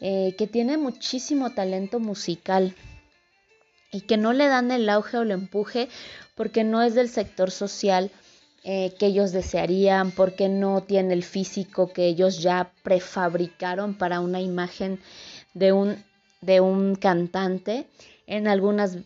eh, 0.00 0.34
que 0.36 0.46
tiene 0.46 0.76
muchísimo 0.76 1.50
talento 1.50 2.00
musical 2.00 2.74
y 3.90 4.02
que 4.02 4.16
no 4.16 4.32
le 4.32 4.46
dan 4.46 4.70
el 4.70 4.88
auge 4.88 5.16
o 5.16 5.22
el 5.22 5.30
empuje 5.30 5.88
porque 6.34 6.64
no 6.64 6.82
es 6.82 6.94
del 6.94 7.08
sector 7.08 7.50
social 7.50 8.10
eh, 8.64 8.94
que 8.98 9.06
ellos 9.06 9.32
desearían, 9.32 10.10
porque 10.10 10.48
no 10.48 10.82
tiene 10.82 11.14
el 11.14 11.22
físico 11.22 11.92
que 11.92 12.06
ellos 12.06 12.42
ya 12.42 12.72
prefabricaron 12.82 13.94
para 13.94 14.20
una 14.20 14.40
imagen 14.40 15.00
de 15.54 15.72
un, 15.72 16.04
de 16.40 16.60
un 16.60 16.94
cantante. 16.96 17.86
En 18.26 18.48
algunas 18.48 18.98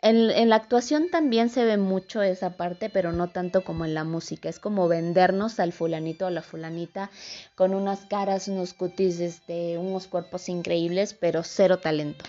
en, 0.00 0.30
en, 0.30 0.48
la 0.48 0.56
actuación 0.56 1.10
también 1.10 1.48
se 1.48 1.64
ve 1.64 1.76
mucho 1.76 2.22
esa 2.22 2.56
parte, 2.56 2.88
pero 2.88 3.12
no 3.12 3.28
tanto 3.28 3.64
como 3.64 3.84
en 3.84 3.94
la 3.94 4.04
música. 4.04 4.48
Es 4.48 4.60
como 4.60 4.86
vendernos 4.86 5.58
al 5.58 5.72
fulanito 5.72 6.26
o 6.26 6.30
la 6.30 6.42
fulanita 6.42 7.10
con 7.56 7.74
unas 7.74 8.06
caras, 8.06 8.46
unos 8.46 8.74
cutis, 8.74 9.18
este, 9.18 9.76
unos 9.76 10.06
cuerpos 10.06 10.48
increíbles, 10.48 11.14
pero 11.14 11.42
cero 11.42 11.78
talento 11.78 12.24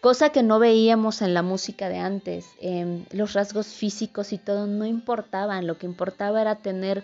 cosa 0.00 0.30
que 0.30 0.42
no 0.42 0.58
veíamos 0.58 1.22
en 1.22 1.34
la 1.34 1.42
música 1.42 1.88
de 1.88 1.98
antes. 1.98 2.46
Em, 2.60 3.04
los 3.10 3.32
rasgos 3.32 3.68
físicos 3.68 4.32
y 4.32 4.38
todo 4.38 4.66
no 4.66 4.86
importaban, 4.86 5.66
lo 5.66 5.78
que 5.78 5.86
importaba 5.86 6.40
era 6.40 6.56
tener 6.56 7.02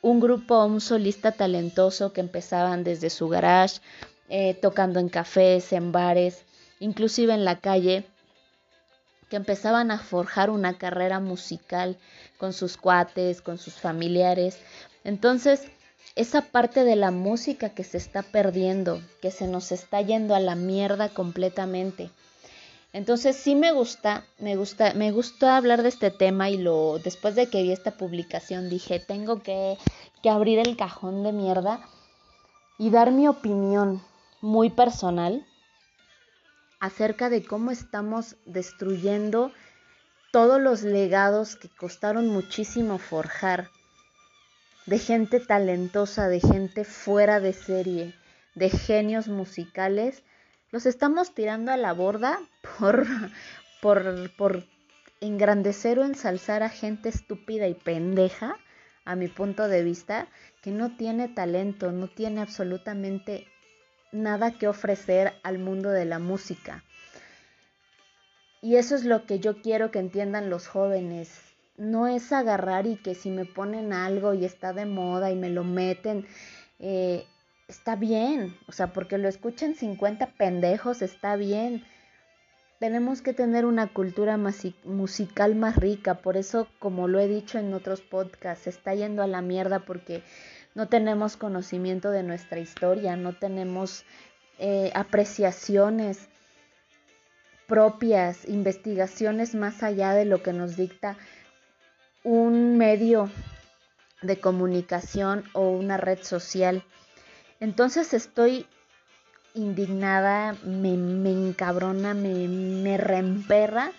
un 0.00 0.20
grupo, 0.20 0.64
un 0.64 0.80
solista 0.80 1.32
talentoso 1.32 2.12
que 2.12 2.20
empezaban 2.20 2.84
desde 2.84 3.10
su 3.10 3.28
garage, 3.28 3.80
eh, 4.28 4.54
tocando 4.54 4.98
en 4.98 5.08
cafés, 5.08 5.72
en 5.72 5.92
bares, 5.92 6.42
inclusive 6.80 7.34
en 7.34 7.44
la 7.44 7.60
calle, 7.60 8.04
que 9.28 9.36
empezaban 9.36 9.90
a 9.90 9.98
forjar 9.98 10.50
una 10.50 10.76
carrera 10.76 11.20
musical 11.20 11.96
con 12.38 12.52
sus 12.52 12.76
cuates, 12.76 13.40
con 13.40 13.58
sus 13.58 13.74
familiares. 13.74 14.58
Entonces, 15.04 15.68
esa 16.16 16.42
parte 16.42 16.84
de 16.84 16.96
la 16.96 17.10
música 17.10 17.70
que 17.70 17.84
se 17.84 17.96
está 17.96 18.22
perdiendo, 18.22 19.00
que 19.22 19.30
se 19.30 19.46
nos 19.46 19.72
está 19.72 20.02
yendo 20.02 20.34
a 20.34 20.40
la 20.40 20.54
mierda 20.54 21.08
completamente. 21.08 22.10
Entonces 22.92 23.36
sí 23.36 23.54
me 23.54 23.72
gusta, 23.72 24.26
me 24.38 24.56
gusta, 24.56 24.92
me 24.94 25.12
gustó 25.12 25.48
hablar 25.48 25.82
de 25.82 25.88
este 25.88 26.10
tema 26.10 26.50
y 26.50 26.58
lo 26.58 26.98
después 26.98 27.34
de 27.34 27.48
que 27.48 27.62
vi 27.62 27.72
esta 27.72 27.92
publicación 27.92 28.68
dije, 28.68 29.00
tengo 29.00 29.42
que, 29.42 29.78
que 30.22 30.28
abrir 30.28 30.58
el 30.58 30.76
cajón 30.76 31.22
de 31.22 31.32
mierda 31.32 31.80
y 32.78 32.90
dar 32.90 33.10
mi 33.10 33.28
opinión 33.28 34.02
muy 34.42 34.68
personal 34.68 35.46
acerca 36.80 37.30
de 37.30 37.44
cómo 37.44 37.70
estamos 37.70 38.36
destruyendo 38.44 39.52
todos 40.30 40.60
los 40.60 40.82
legados 40.82 41.56
que 41.56 41.68
costaron 41.68 42.28
muchísimo 42.28 42.98
forjar, 42.98 43.70
de 44.86 44.98
gente 44.98 45.40
talentosa, 45.40 46.28
de 46.28 46.40
gente 46.40 46.84
fuera 46.84 47.40
de 47.40 47.52
serie, 47.52 48.14
de 48.54 48.68
genios 48.68 49.28
musicales 49.28 50.24
los 50.72 50.86
estamos 50.86 51.34
tirando 51.34 51.70
a 51.70 51.76
la 51.76 51.92
borda 51.92 52.40
por, 52.78 53.06
por, 53.80 54.34
por 54.36 54.66
engrandecer 55.20 56.00
o 56.00 56.04
ensalzar 56.04 56.64
a 56.64 56.68
gente 56.68 57.08
estúpida 57.08 57.68
y 57.68 57.74
pendeja, 57.74 58.56
a 59.04 59.14
mi 59.14 59.28
punto 59.28 59.68
de 59.68 59.82
vista, 59.82 60.28
que 60.62 60.70
no 60.70 60.96
tiene 60.96 61.28
talento, 61.28 61.92
no 61.92 62.08
tiene 62.08 62.40
absolutamente 62.40 63.46
nada 64.12 64.52
que 64.52 64.68
ofrecer 64.68 65.32
al 65.42 65.58
mundo 65.58 65.90
de 65.90 66.04
la 66.04 66.18
música. 66.18 66.84
Y 68.60 68.76
eso 68.76 68.94
es 68.94 69.04
lo 69.04 69.26
que 69.26 69.40
yo 69.40 69.60
quiero 69.60 69.90
que 69.90 69.98
entiendan 69.98 70.48
los 70.48 70.68
jóvenes. 70.68 71.40
No 71.76 72.06
es 72.06 72.30
agarrar 72.32 72.86
y 72.86 72.96
que 72.96 73.16
si 73.16 73.30
me 73.30 73.44
ponen 73.44 73.92
algo 73.92 74.34
y 74.34 74.44
está 74.44 74.72
de 74.72 74.86
moda 74.86 75.32
y 75.32 75.36
me 75.36 75.50
lo 75.50 75.64
meten, 75.64 76.26
eh, 76.78 77.26
está 77.72 77.96
bien, 77.96 78.54
o 78.68 78.72
sea, 78.72 78.92
porque 78.92 79.16
lo 79.16 79.28
escuchen 79.28 79.74
50 79.74 80.26
pendejos, 80.32 81.00
está 81.00 81.36
bien. 81.36 81.84
Tenemos 82.78 83.22
que 83.22 83.32
tener 83.32 83.64
una 83.64 83.86
cultura 83.86 84.38
musical 84.84 85.54
más 85.54 85.76
rica, 85.76 86.16
por 86.16 86.36
eso, 86.36 86.68
como 86.78 87.08
lo 87.08 87.18
he 87.18 87.28
dicho 87.28 87.58
en 87.58 87.72
otros 87.72 88.02
podcasts, 88.02 88.66
está 88.66 88.94
yendo 88.94 89.22
a 89.22 89.26
la 89.26 89.40
mierda 89.40 89.80
porque 89.80 90.22
no 90.74 90.88
tenemos 90.88 91.36
conocimiento 91.36 92.10
de 92.10 92.22
nuestra 92.22 92.58
historia, 92.58 93.16
no 93.16 93.32
tenemos 93.32 94.04
eh, 94.58 94.90
apreciaciones 94.94 96.28
propias, 97.66 98.46
investigaciones 98.48 99.54
más 99.54 99.82
allá 99.82 100.12
de 100.12 100.26
lo 100.26 100.42
que 100.42 100.52
nos 100.52 100.76
dicta 100.76 101.16
un 102.22 102.76
medio 102.76 103.30
de 104.20 104.38
comunicación 104.38 105.44
o 105.54 105.70
una 105.70 105.96
red 105.96 106.22
social. 106.22 106.84
Entonces 107.62 108.12
estoy 108.12 108.66
indignada, 109.54 110.56
me, 110.64 110.96
me 110.96 111.30
encabrona, 111.30 112.12
me, 112.12 112.48
me 112.48 112.96
reemperra 112.96 113.92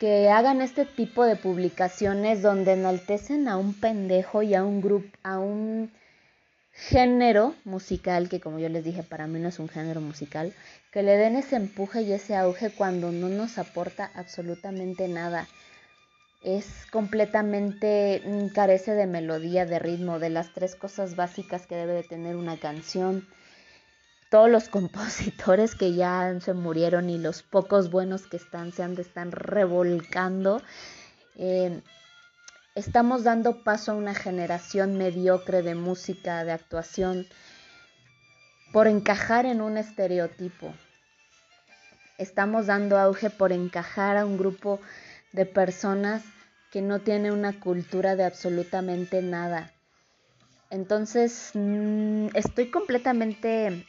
que 0.00 0.28
hagan 0.28 0.60
este 0.60 0.84
tipo 0.84 1.24
de 1.24 1.36
publicaciones 1.36 2.42
donde 2.42 2.72
enaltecen 2.72 3.46
a 3.46 3.56
un 3.56 3.74
pendejo 3.74 4.42
y 4.42 4.56
a 4.56 4.64
un 4.64 4.80
grupo, 4.80 5.16
a 5.22 5.38
un 5.38 5.92
género 6.72 7.54
musical, 7.64 8.28
que 8.28 8.40
como 8.40 8.58
yo 8.58 8.68
les 8.68 8.82
dije, 8.82 9.04
para 9.04 9.28
mí 9.28 9.38
no 9.38 9.50
es 9.50 9.60
un 9.60 9.68
género 9.68 10.00
musical, 10.00 10.52
que 10.90 11.04
le 11.04 11.16
den 11.16 11.36
ese 11.36 11.54
empuje 11.54 12.02
y 12.02 12.12
ese 12.12 12.34
auge 12.34 12.70
cuando 12.70 13.12
no 13.12 13.28
nos 13.28 13.58
aporta 13.58 14.10
absolutamente 14.16 15.06
nada. 15.06 15.46
Es 16.42 16.86
completamente, 16.90 18.22
mm, 18.24 18.48
carece 18.48 18.94
de 18.94 19.06
melodía, 19.06 19.66
de 19.66 19.78
ritmo, 19.78 20.18
de 20.18 20.30
las 20.30 20.52
tres 20.54 20.76
cosas 20.76 21.16
básicas 21.16 21.66
que 21.66 21.76
debe 21.76 21.94
de 21.94 22.04
tener 22.04 22.36
una 22.36 22.56
canción 22.58 23.26
todos 24.30 24.50
los 24.50 24.68
compositores 24.68 25.74
que 25.74 25.94
ya 25.94 26.38
se 26.40 26.54
murieron 26.54 27.10
y 27.10 27.18
los 27.18 27.42
pocos 27.42 27.90
buenos 27.90 28.26
que 28.26 28.36
están 28.36 28.72
se 28.72 28.82
han 28.82 28.98
estar 28.98 29.28
revolcando. 29.28 30.62
Eh, 31.36 31.82
estamos 32.74 33.24
dando 33.24 33.62
paso 33.62 33.92
a 33.92 33.96
una 33.96 34.14
generación 34.14 34.96
mediocre 34.96 35.62
de 35.62 35.74
música, 35.74 36.44
de 36.44 36.52
actuación, 36.52 37.26
por 38.72 38.86
encajar 38.86 39.46
en 39.46 39.60
un 39.60 39.78
estereotipo. 39.78 40.74
Estamos 42.18 42.66
dando 42.66 42.98
auge 42.98 43.30
por 43.30 43.52
encajar 43.52 44.16
a 44.16 44.26
un 44.26 44.36
grupo 44.36 44.80
de 45.32 45.46
personas 45.46 46.24
que 46.70 46.82
no 46.82 47.00
tiene 47.00 47.32
una 47.32 47.58
cultura 47.60 48.16
de 48.16 48.24
absolutamente 48.24 49.22
nada. 49.22 49.72
Entonces, 50.70 51.52
mm, 51.54 52.28
estoy 52.34 52.70
completamente 52.70 53.86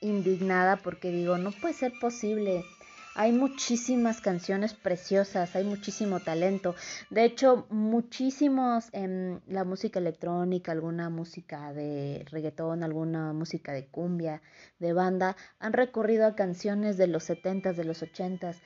indignada 0.00 0.76
porque 0.76 1.10
digo, 1.10 1.38
no 1.38 1.50
puede 1.50 1.74
ser 1.74 1.92
posible. 2.00 2.64
Hay 3.16 3.32
muchísimas 3.32 4.20
canciones 4.20 4.74
preciosas, 4.74 5.56
hay 5.56 5.64
muchísimo 5.64 6.20
talento. 6.20 6.76
De 7.10 7.24
hecho, 7.24 7.66
muchísimos 7.68 8.90
en 8.92 9.42
la 9.48 9.64
música 9.64 9.98
electrónica, 9.98 10.70
alguna 10.70 11.10
música 11.10 11.72
de 11.72 12.24
reggaetón, 12.30 12.84
alguna 12.84 13.32
música 13.32 13.72
de 13.72 13.86
cumbia, 13.86 14.40
de 14.78 14.92
banda, 14.92 15.36
han 15.58 15.72
recurrido 15.72 16.26
a 16.26 16.36
canciones 16.36 16.96
de 16.96 17.08
los 17.08 17.28
70s, 17.28 17.74
de 17.74 17.84
los 17.84 18.04
80s, 18.04 18.62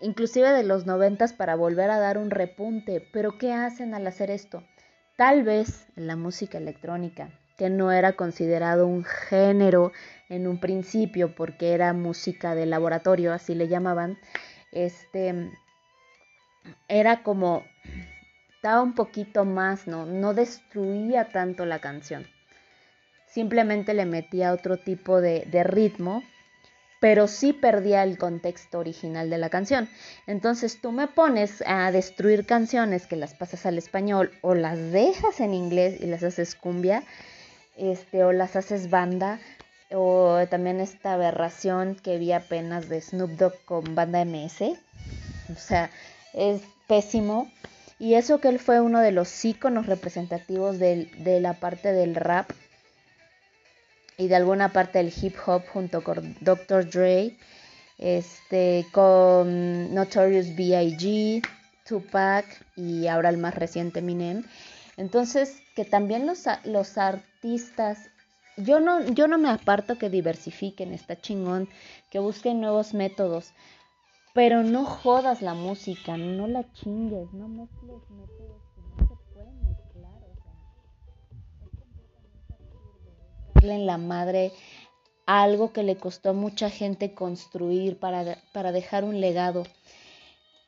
inclusive 0.00 0.50
de 0.50 0.62
los 0.62 0.86
90s 0.86 1.36
para 1.36 1.54
volver 1.54 1.90
a 1.90 1.98
dar 1.98 2.18
un 2.18 2.30
repunte. 2.30 3.06
Pero 3.12 3.38
¿qué 3.38 3.52
hacen 3.52 3.94
al 3.94 4.06
hacer 4.06 4.30
esto? 4.30 4.62
Tal 5.16 5.42
vez 5.42 5.86
la 5.96 6.16
música 6.16 6.58
electrónica, 6.58 7.30
que 7.56 7.70
no 7.70 7.90
era 7.90 8.12
considerado 8.12 8.86
un 8.86 9.04
género 9.04 9.92
en 10.28 10.46
un 10.46 10.60
principio 10.60 11.34
porque 11.34 11.72
era 11.72 11.92
música 11.92 12.54
de 12.54 12.66
laboratorio, 12.66 13.32
así 13.32 13.54
le 13.54 13.68
llamaban, 13.68 14.18
este 14.72 15.50
era 16.88 17.22
como 17.22 17.64
estaba 18.54 18.82
un 18.82 18.94
poquito 18.94 19.44
más, 19.44 19.86
no, 19.86 20.06
no 20.06 20.34
destruía 20.34 21.28
tanto 21.28 21.64
la 21.64 21.78
canción. 21.78 22.26
Simplemente 23.26 23.94
le 23.94 24.06
metía 24.06 24.52
otro 24.52 24.76
tipo 24.76 25.20
de, 25.20 25.46
de 25.50 25.62
ritmo, 25.62 26.22
pero 27.00 27.28
sí 27.28 27.52
perdía 27.52 28.02
el 28.02 28.18
contexto 28.18 28.78
original 28.78 29.30
de 29.30 29.38
la 29.38 29.50
canción. 29.50 29.88
Entonces 30.26 30.80
tú 30.80 30.92
me 30.92 31.08
pones 31.08 31.62
a 31.66 31.90
destruir 31.92 32.46
canciones 32.46 33.06
que 33.06 33.16
las 33.16 33.34
pasas 33.34 33.66
al 33.66 33.78
español 33.78 34.32
o 34.40 34.54
las 34.54 34.78
dejas 34.92 35.40
en 35.40 35.54
inglés 35.54 36.00
y 36.00 36.06
las 36.06 36.22
haces 36.22 36.54
cumbia, 36.54 37.04
este, 37.76 38.24
o 38.24 38.32
las 38.32 38.56
haces 38.56 38.90
banda, 38.90 39.38
o 39.92 40.38
también 40.50 40.80
esta 40.80 41.12
aberración 41.14 41.94
que 41.96 42.18
vi 42.18 42.32
apenas 42.32 42.88
de 42.88 43.00
Snoop 43.00 43.30
Dogg 43.32 43.64
con 43.64 43.94
banda 43.94 44.24
MS. 44.24 44.62
O 45.52 45.58
sea, 45.58 45.90
es 46.32 46.62
pésimo. 46.86 47.50
Y 47.98 48.14
eso 48.14 48.40
que 48.40 48.48
él 48.48 48.58
fue 48.58 48.80
uno 48.80 49.00
de 49.00 49.12
los 49.12 49.44
íconos 49.44 49.86
representativos 49.86 50.78
de 50.78 51.38
la 51.40 51.54
parte 51.54 51.92
del 51.92 52.14
rap 52.14 52.50
y 54.18 54.28
de 54.28 54.36
alguna 54.36 54.72
parte 54.72 54.98
del 54.98 55.12
hip 55.14 55.36
hop 55.46 55.62
junto 55.72 56.02
con 56.02 56.36
Dr. 56.40 56.88
Dre, 56.90 57.36
este, 57.98 58.86
con 58.92 59.94
Notorious 59.94 60.54
B.I.G., 60.54 61.42
Tupac 61.86 62.44
y 62.76 63.06
ahora 63.06 63.28
el 63.28 63.38
más 63.38 63.54
reciente 63.54 64.00
Eminem. 64.00 64.44
Entonces, 64.96 65.62
que 65.74 65.84
también 65.84 66.26
los, 66.26 66.44
los 66.64 66.98
artistas 66.98 67.98
yo 68.56 68.80
no, 68.80 69.04
yo 69.12 69.28
no 69.28 69.36
me 69.38 69.50
aparto 69.50 69.98
que 69.98 70.08
diversifiquen, 70.08 70.94
está 70.94 71.20
chingón, 71.20 71.68
que 72.10 72.18
busquen 72.18 72.60
nuevos 72.60 72.94
métodos, 72.94 73.52
pero 74.32 74.62
no 74.62 74.84
jodas 74.84 75.42
la 75.42 75.54
música, 75.54 76.16
no 76.16 76.46
la 76.46 76.64
chingues, 76.72 77.32
no 77.34 77.48
mezcles 77.48 78.08
métodos 78.10 78.65
en 83.64 83.86
la 83.86 83.98
madre 83.98 84.52
algo 85.26 85.72
que 85.72 85.82
le 85.82 85.96
costó 85.96 86.30
a 86.30 86.34
mucha 86.34 86.70
gente 86.70 87.12
construir 87.12 87.98
para, 87.98 88.38
para 88.52 88.72
dejar 88.72 89.04
un 89.04 89.20
legado. 89.20 89.64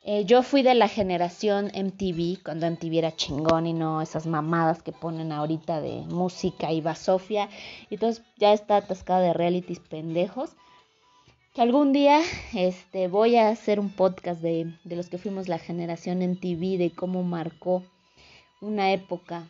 Eh, 0.03 0.25
yo 0.25 0.43
fui 0.43 0.63
de 0.63 0.75
la 0.75 0.87
generación 0.87 1.71
MTV, 1.73 2.41
cuando 2.43 2.69
MTV 2.69 2.97
era 2.97 3.15
chingón 3.15 3.67
y 3.67 3.73
no 3.73 4.01
esas 4.01 4.25
mamadas 4.25 4.81
que 4.81 4.91
ponen 4.91 5.31
ahorita 5.31 5.81
de 5.81 6.01
música 6.07 6.71
y 6.71 6.81
basofia. 6.81 7.49
Y 7.89 7.95
entonces 7.95 8.23
ya 8.37 8.53
está 8.53 8.77
atascada 8.77 9.21
de 9.21 9.33
realities 9.33 9.79
pendejos. 9.79 10.51
Que 11.53 11.61
algún 11.61 11.93
día 11.93 12.21
este, 12.53 13.07
voy 13.07 13.35
a 13.35 13.49
hacer 13.49 13.79
un 13.79 13.89
podcast 13.89 14.41
de, 14.41 14.73
de 14.83 14.95
los 14.95 15.09
que 15.09 15.17
fuimos 15.17 15.47
la 15.47 15.57
generación 15.57 16.21
MTV, 16.21 16.77
de 16.77 16.91
cómo 16.95 17.23
marcó 17.23 17.83
una 18.61 18.91
época 18.91 19.49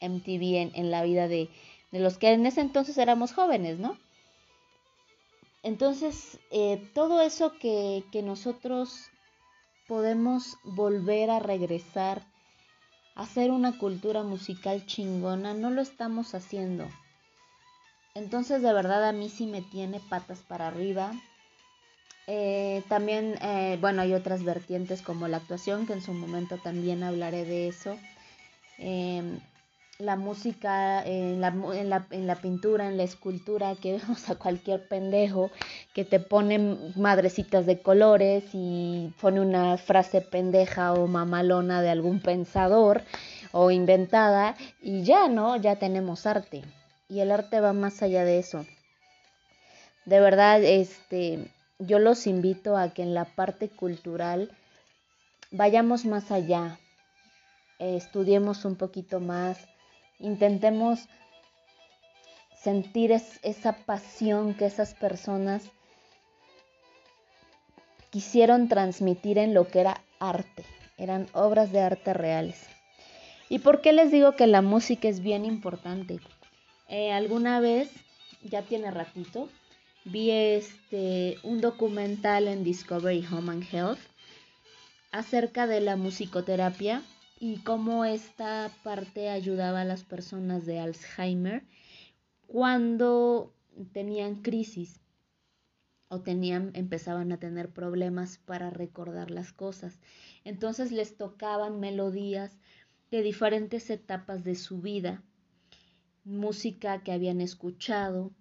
MTV 0.00 0.56
en, 0.56 0.72
en 0.74 0.90
la 0.90 1.02
vida 1.02 1.28
de, 1.28 1.48
de 1.90 2.00
los 2.00 2.18
que 2.18 2.32
en 2.32 2.46
ese 2.46 2.60
entonces 2.60 2.98
éramos 2.98 3.32
jóvenes, 3.32 3.78
¿no? 3.78 3.98
Entonces, 5.62 6.38
eh, 6.50 6.90
todo 6.94 7.20
eso 7.20 7.58
que, 7.58 8.04
que 8.12 8.22
nosotros 8.22 9.10
podemos 9.86 10.56
volver 10.62 11.30
a 11.30 11.40
regresar 11.40 12.22
a 13.16 13.22
hacer 13.22 13.50
una 13.50 13.78
cultura 13.78 14.22
musical 14.22 14.86
chingona, 14.86 15.54
no 15.54 15.70
lo 15.70 15.82
estamos 15.82 16.34
haciendo. 16.34 16.88
Entonces 18.14 18.62
de 18.62 18.72
verdad 18.72 19.08
a 19.08 19.12
mí 19.12 19.28
sí 19.28 19.46
me 19.46 19.62
tiene 19.62 20.00
patas 20.00 20.40
para 20.40 20.68
arriba. 20.68 21.12
Eh, 22.26 22.82
también, 22.88 23.38
eh, 23.42 23.78
bueno, 23.80 24.02
hay 24.02 24.12
otras 24.12 24.44
vertientes 24.44 25.02
como 25.02 25.28
la 25.28 25.38
actuación, 25.38 25.86
que 25.86 25.94
en 25.94 26.02
su 26.02 26.12
momento 26.12 26.58
también 26.58 27.02
hablaré 27.02 27.44
de 27.44 27.68
eso. 27.68 27.96
Em, 28.78 29.40
la 30.00 30.14
música, 30.14 31.02
en 31.04 31.40
la, 31.40 31.48
en, 31.48 31.90
la, 31.90 32.06
en 32.12 32.28
la, 32.28 32.36
pintura, 32.36 32.86
en 32.86 32.96
la 32.96 33.02
escultura, 33.02 33.74
que 33.74 33.92
vemos 33.98 34.30
a 34.30 34.36
cualquier 34.36 34.86
pendejo 34.86 35.50
que 35.92 36.04
te 36.04 36.20
pone 36.20 36.78
madrecitas 36.94 37.66
de 37.66 37.82
colores 37.82 38.44
y 38.52 39.12
pone 39.20 39.40
una 39.40 39.76
frase 39.76 40.20
pendeja 40.20 40.92
o 40.92 41.08
mamalona 41.08 41.82
de 41.82 41.90
algún 41.90 42.20
pensador 42.20 43.02
o 43.50 43.72
inventada 43.72 44.56
y 44.80 45.02
ya, 45.02 45.26
¿no? 45.26 45.56
Ya 45.56 45.76
tenemos 45.76 46.26
arte. 46.26 46.62
Y 47.08 47.18
el 47.18 47.32
arte 47.32 47.60
va 47.60 47.72
más 47.72 48.00
allá 48.00 48.24
de 48.24 48.38
eso. 48.38 48.66
De 50.04 50.20
verdad, 50.20 50.62
este, 50.62 51.50
yo 51.80 51.98
los 51.98 52.28
invito 52.28 52.76
a 52.76 52.90
que 52.90 53.02
en 53.02 53.14
la 53.14 53.24
parte 53.24 53.68
cultural 53.68 54.52
vayamos 55.50 56.04
más 56.04 56.30
allá, 56.30 56.78
estudiemos 57.80 58.64
un 58.64 58.76
poquito 58.76 59.18
más, 59.18 59.58
Intentemos 60.18 61.08
sentir 62.62 63.12
esa 63.12 63.72
pasión 63.72 64.54
que 64.54 64.66
esas 64.66 64.94
personas 64.94 65.62
quisieron 68.10 68.68
transmitir 68.68 69.38
en 69.38 69.54
lo 69.54 69.68
que 69.68 69.80
era 69.80 70.02
arte. 70.18 70.64
Eran 70.96 71.28
obras 71.32 71.70
de 71.72 71.80
arte 71.80 72.14
reales. 72.14 72.66
¿Y 73.48 73.60
por 73.60 73.80
qué 73.80 73.92
les 73.92 74.10
digo 74.10 74.34
que 74.34 74.46
la 74.46 74.62
música 74.62 75.08
es 75.08 75.20
bien 75.20 75.44
importante? 75.44 76.20
Eh, 76.88 77.12
alguna 77.12 77.60
vez, 77.60 77.90
ya 78.42 78.62
tiene 78.62 78.90
ratito, 78.90 79.48
vi 80.04 80.30
este, 80.30 81.38
un 81.42 81.60
documental 81.60 82.48
en 82.48 82.64
Discovery 82.64 83.24
Home 83.30 83.52
and 83.52 83.64
Health 83.72 84.00
acerca 85.12 85.66
de 85.66 85.80
la 85.80 85.96
musicoterapia 85.96 87.02
y 87.40 87.58
cómo 87.58 88.04
esta 88.04 88.70
parte 88.82 89.30
ayudaba 89.30 89.82
a 89.82 89.84
las 89.84 90.04
personas 90.04 90.66
de 90.66 90.80
Alzheimer 90.80 91.64
cuando 92.46 93.54
tenían 93.92 94.42
crisis 94.42 95.00
o 96.08 96.20
tenían 96.20 96.72
empezaban 96.74 97.30
a 97.32 97.38
tener 97.38 97.68
problemas 97.68 98.38
para 98.38 98.70
recordar 98.70 99.30
las 99.30 99.52
cosas. 99.52 99.98
Entonces 100.44 100.90
les 100.90 101.16
tocaban 101.16 101.78
melodías 101.80 102.58
de 103.10 103.22
diferentes 103.22 103.88
etapas 103.90 104.42
de 104.42 104.54
su 104.54 104.80
vida, 104.80 105.22
música 106.24 107.02
que 107.02 107.12
habían 107.12 107.40
escuchado, 107.40 108.32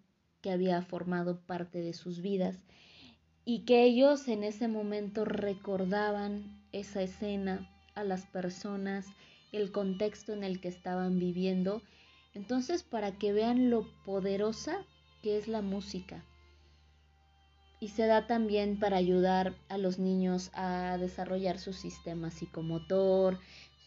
que 0.42 0.52
había 0.52 0.82
formado 0.82 1.40
parte 1.42 1.82
de 1.82 1.94
sus 1.94 2.22
vidas 2.22 2.58
y 3.46 3.60
que 3.60 3.84
ellos 3.84 4.28
en 4.28 4.44
ese 4.44 4.68
momento 4.68 5.24
recordaban 5.24 6.64
esa 6.72 7.02
escena 7.02 7.70
a 7.98 8.04
las 8.04 8.26
personas, 8.26 9.06
el 9.52 9.72
contexto 9.72 10.34
en 10.34 10.44
el 10.44 10.62
que 10.62 10.68
estaban 10.68 11.20
viviendo. 11.20 11.82
Entonces, 12.34 12.84
para 12.84 13.18
que 13.18 13.34
vean 13.34 13.70
lo 13.70 13.88
poderosa 14.06 14.86
que 15.22 15.38
es 15.38 15.48
la 15.48 15.62
música. 15.62 16.24
Y 17.80 17.90
se 17.90 18.08
da 18.08 18.28
también 18.28 18.80
para 18.80 18.98
ayudar 18.98 19.56
a 19.70 19.78
los 19.78 20.00
niños 20.00 20.52
a 20.54 20.98
desarrollar 20.98 21.60
su 21.60 21.74
sistema 21.74 22.32
psicomotor, 22.32 23.40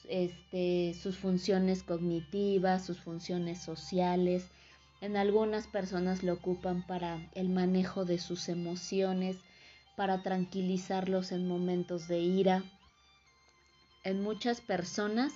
este, 0.09 0.95
sus 0.95 1.17
funciones 1.17 1.83
cognitivas, 1.83 2.85
sus 2.85 3.01
funciones 3.01 3.63
sociales. 3.63 4.51
En 5.01 5.17
algunas 5.17 5.67
personas 5.67 6.23
lo 6.23 6.35
ocupan 6.35 6.87
para 6.87 7.31
el 7.35 7.49
manejo 7.49 8.05
de 8.05 8.19
sus 8.19 8.49
emociones, 8.49 9.39
para 9.97 10.23
tranquilizarlos 10.23 11.33
en 11.33 11.49
momentos 11.49 12.07
de 12.07 12.21
ira. 12.21 12.65
En 14.05 14.23
muchas 14.23 14.61
personas 14.61 15.33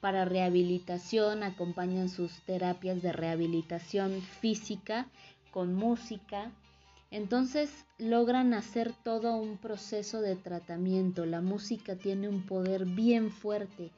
para 0.00 0.24
rehabilitación 0.24 1.42
acompañan 1.42 2.08
sus 2.08 2.40
terapias 2.42 3.02
de 3.02 3.12
rehabilitación 3.12 4.22
física 4.22 5.06
con 5.50 5.74
música. 5.74 6.50
Entonces 7.10 7.84
logran 7.98 8.54
hacer 8.54 8.92
todo 9.04 9.36
un 9.36 9.58
proceso 9.58 10.20
de 10.20 10.36
tratamiento. 10.36 11.26
La 11.26 11.40
música 11.40 11.96
tiene 11.96 12.28
un 12.28 12.42
poder 12.42 12.84
bien 12.84 13.30
fuerte 13.30 13.90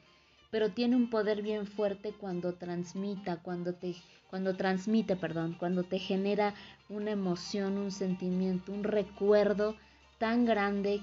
pero 0.50 0.70
tiene 0.70 0.96
un 0.96 1.10
poder 1.10 1.42
bien 1.42 1.66
fuerte 1.66 2.12
cuando 2.12 2.54
transmita, 2.54 3.36
cuando 3.36 3.74
te 3.74 3.94
cuando 4.30 4.56
transmite, 4.56 5.16
perdón, 5.16 5.56
cuando 5.58 5.84
te 5.84 5.98
genera 5.98 6.54
una 6.90 7.12
emoción, 7.12 7.78
un 7.78 7.90
sentimiento, 7.90 8.72
un 8.72 8.84
recuerdo 8.84 9.74
tan 10.18 10.44
grande, 10.44 11.00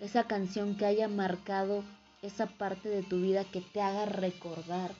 esa 0.00 0.24
canción 0.24 0.76
que 0.76 0.84
haya 0.84 1.06
marcado 1.06 1.84
esa 2.22 2.46
parte 2.46 2.88
de 2.88 3.02
tu 3.02 3.20
vida 3.20 3.44
que 3.44 3.60
te 3.60 3.80
haga 3.80 4.06
recordar 4.06 4.92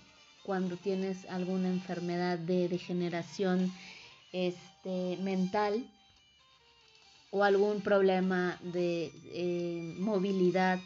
cuando 0.43 0.77
tienes 0.77 1.25
alguna 1.27 1.69
enfermedad 1.69 2.39
de 2.39 2.69
degeneración 2.69 3.73
este, 4.33 5.19
mental 5.21 5.85
o 7.31 7.45
algún 7.45 7.83
problema 7.83 8.59
de 8.63 9.13
eh, 9.33 9.95
movilidad 9.99 10.81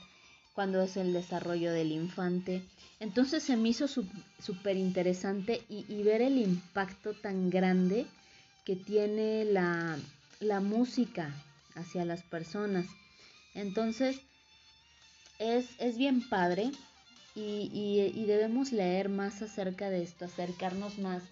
cuando 0.54 0.82
es 0.82 0.96
el 0.96 1.12
desarrollo 1.12 1.72
del 1.72 1.92
infante. 1.92 2.62
Entonces 3.00 3.42
se 3.42 3.56
me 3.56 3.70
hizo 3.70 3.86
súper 3.88 4.76
interesante 4.76 5.62
y, 5.68 6.02
ver 6.02 6.22
el 6.22 6.38
impacto 6.38 7.14
tan 7.14 7.50
grande 7.50 8.06
que 8.64 8.76
tiene 8.76 9.44
la, 9.44 9.98
música 10.60 11.34
hacia 11.74 12.04
las 12.04 12.22
personas. 12.22 12.86
Entonces 13.54 14.20
es, 15.38 15.68
es 15.78 15.98
bien 15.98 16.28
padre 16.28 16.70
y, 17.34 17.70
y 18.14 18.24
debemos 18.26 18.72
leer 18.72 19.08
más 19.08 19.42
acerca 19.42 19.90
de 19.90 20.02
esto, 20.02 20.24
acercarnos 20.24 20.98
más 20.98 21.22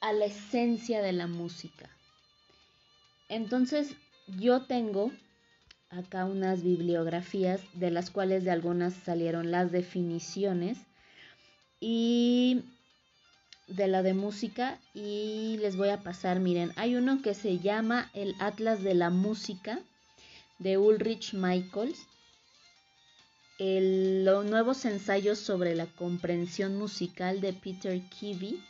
a 0.00 0.12
la 0.12 0.26
esencia 0.26 1.02
de 1.02 1.12
la 1.12 1.26
música. 1.26 1.88
Entonces 3.28 3.94
yo 4.26 4.62
tengo 4.62 5.12
acá 5.90 6.24
unas 6.24 6.62
bibliografías 6.62 7.60
de 7.74 7.90
las 7.90 8.10
cuales 8.10 8.44
de 8.44 8.50
algunas 8.50 8.94
salieron 8.94 9.50
las 9.50 9.72
definiciones 9.72 10.78
y 11.80 12.62
de 13.66 13.88
la 13.88 14.02
de 14.02 14.14
música 14.14 14.78
y 14.94 15.56
les 15.60 15.76
voy 15.76 15.88
a 15.88 16.02
pasar, 16.02 16.40
miren, 16.40 16.72
hay 16.76 16.94
uno 16.94 17.20
que 17.22 17.34
se 17.34 17.58
llama 17.58 18.10
el 18.14 18.34
Atlas 18.38 18.82
de 18.82 18.94
la 18.94 19.10
Música 19.10 19.80
de 20.58 20.78
Ulrich 20.78 21.34
Michaels, 21.34 22.06
los 23.58 24.44
nuevos 24.44 24.84
ensayos 24.84 25.38
sobre 25.38 25.74
la 25.74 25.86
comprensión 25.86 26.76
musical 26.76 27.40
de 27.40 27.52
Peter 27.52 28.00
Kivy 28.08 28.60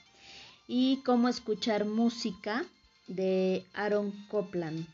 y 0.69 1.03
cómo 1.05 1.29
escuchar 1.29 1.85
música 1.85 2.65
de 3.09 3.65
Aaron 3.75 4.13
Copland. 4.29 4.87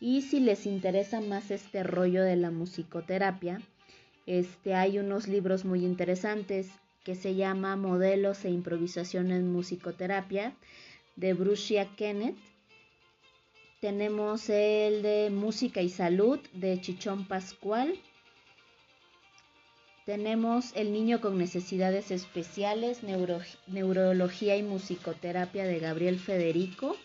Y 0.00 0.22
si 0.22 0.40
les 0.40 0.66
interesa 0.66 1.20
más 1.20 1.50
este 1.50 1.82
rollo 1.82 2.22
de 2.22 2.36
la 2.36 2.50
musicoterapia, 2.50 3.62
este, 4.26 4.74
hay 4.74 4.98
unos 4.98 5.28
libros 5.28 5.64
muy 5.64 5.84
interesantes 5.84 6.68
que 7.04 7.14
se 7.14 7.34
llama 7.34 7.76
Modelos 7.76 8.44
e 8.44 8.50
improvisación 8.50 9.30
en 9.30 9.50
musicoterapia 9.50 10.54
de 11.14 11.32
Brucia 11.32 11.88
Kenneth. 11.96 12.36
Tenemos 13.80 14.50
el 14.50 15.02
de 15.02 15.30
Música 15.30 15.80
y 15.80 15.88
Salud 15.88 16.40
de 16.52 16.80
Chichón 16.80 17.26
Pascual. 17.26 17.94
Tenemos 20.06 20.70
El 20.76 20.92
niño 20.92 21.20
con 21.20 21.36
necesidades 21.36 22.12
especiales, 22.12 23.00
Neurología 23.02 24.56
y 24.56 24.62
Musicoterapia 24.62 25.64
de 25.64 25.80
Gabriel 25.80 26.20
Federico. 26.20 26.96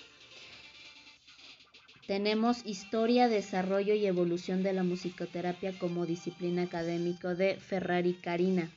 Tenemos 2.05 2.63
Historia, 2.63 3.27
Desarrollo 3.27 3.95
y 3.95 4.05
Evolución 4.05 4.61
de 4.61 4.73
la 4.73 4.83
Musicoterapia 4.83 5.73
como 5.79 6.05
disciplina 6.05 6.61
académico 6.61 7.33
de 7.33 7.55
Ferrari 7.55 8.13
Karina. 8.21 8.69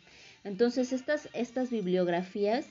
Entonces, 0.42 0.94
estas, 0.94 1.28
estas 1.34 1.68
bibliografías 1.68 2.64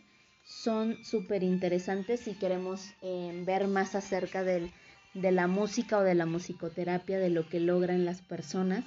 son 0.44 1.06
súper 1.06 1.44
interesantes 1.44 2.22
si 2.22 2.34
queremos 2.34 2.96
eh, 3.04 3.44
ver 3.46 3.68
más 3.68 3.94
acerca 3.94 4.44
de 4.44 4.72
la 5.14 5.46
música 5.46 6.00
o 6.00 6.02
de 6.02 6.16
la 6.16 6.26
musicoterapia, 6.26 7.20
de 7.20 7.30
lo 7.30 7.48
que 7.48 7.60
logran 7.60 8.06
las 8.06 8.24
personas. 8.24 8.84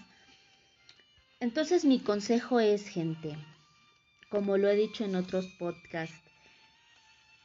Entonces, 1.38 1.85
mi 1.85 2.01
consejo 2.01 2.61
es, 2.61 2.88
gente, 2.88 3.37
como 4.31 4.57
lo 4.57 4.68
he 4.68 4.75
dicho 4.75 5.05
en 5.05 5.16
otros 5.16 5.46
podcasts, 5.59 6.22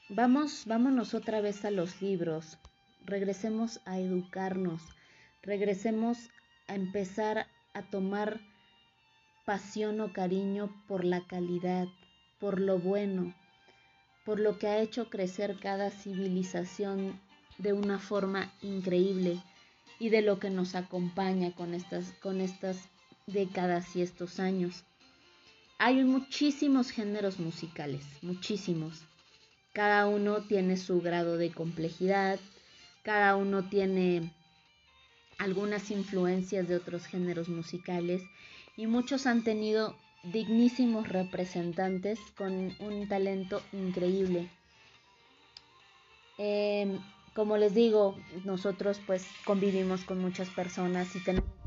vamos, 0.08 0.63
vámonos 0.65 1.13
otra 1.13 1.41
vez 1.41 1.65
a 1.65 1.71
los 1.71 2.01
libros, 2.01 2.58
regresemos 3.04 3.82
a 3.84 3.99
educarnos, 3.99 4.82
regresemos 5.41 6.30
a 6.67 6.75
empezar 6.75 7.47
a 7.73 7.82
tomar 7.82 8.39
pasión 9.43 9.99
o 9.99 10.13
cariño 10.13 10.73
por 10.88 11.04
la 11.04 11.27
calidad, 11.27 11.89
por 12.39 12.62
lo 12.62 12.80
bueno, 12.80 13.36
por 14.23 14.39
lo 14.39 14.58
que 14.58 14.67
ha 14.67 14.80
hecho 14.80 15.10
crecer 15.10 15.60
cada 15.60 15.89
civilización 15.89 17.19
de 17.58 17.73
una 17.73 17.99
forma 17.99 18.54
increíble 18.62 19.43
y 19.99 20.10
de 20.10 20.21
lo 20.21 20.39
que 20.39 20.49
nos 20.49 20.75
acompaña 20.75 21.54
con 21.54 21.73
estas, 21.73 22.13
con 22.21 22.39
estas 22.39 22.90
décadas 23.27 23.95
y 23.95 24.01
estos 24.01 24.39
años. 24.39 24.84
Hay 25.77 26.03
muchísimos 26.03 26.91
géneros 26.91 27.39
musicales, 27.39 28.03
muchísimos. 28.21 29.01
Cada 29.73 30.07
uno 30.07 30.41
tiene 30.41 30.77
su 30.77 31.01
grado 31.01 31.38
de 31.38 31.51
complejidad, 31.51 32.39
cada 33.03 33.36
uno 33.36 33.63
tiene 33.67 34.31
algunas 35.38 35.89
influencias 35.89 36.67
de 36.67 36.75
otros 36.75 37.07
géneros 37.07 37.49
musicales 37.49 38.21
y 38.77 38.86
muchos 38.86 39.25
han 39.25 39.43
tenido 39.43 39.95
dignísimos 40.23 41.07
representantes 41.10 42.19
con 42.38 42.75
un 42.79 43.07
talento 43.07 43.62
increíble. 43.73 44.49
Em, 46.38 46.99
como 47.34 47.57
les 47.57 47.73
digo, 47.73 48.17
nosotros 48.45 48.99
pues 49.07 49.25
convivimos 49.45 50.03
con 50.03 50.19
muchas 50.19 50.49
personas 50.49 51.15
y 51.15 51.23
tenemos 51.23 51.61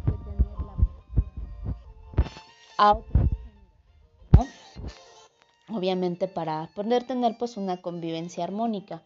obviamente 5.69 6.29
para 6.29 6.69
poder 6.75 7.05
tener 7.05 7.37
pues 7.39 7.57
una 7.57 7.81
convivencia 7.81 8.45
armónica. 8.45 9.03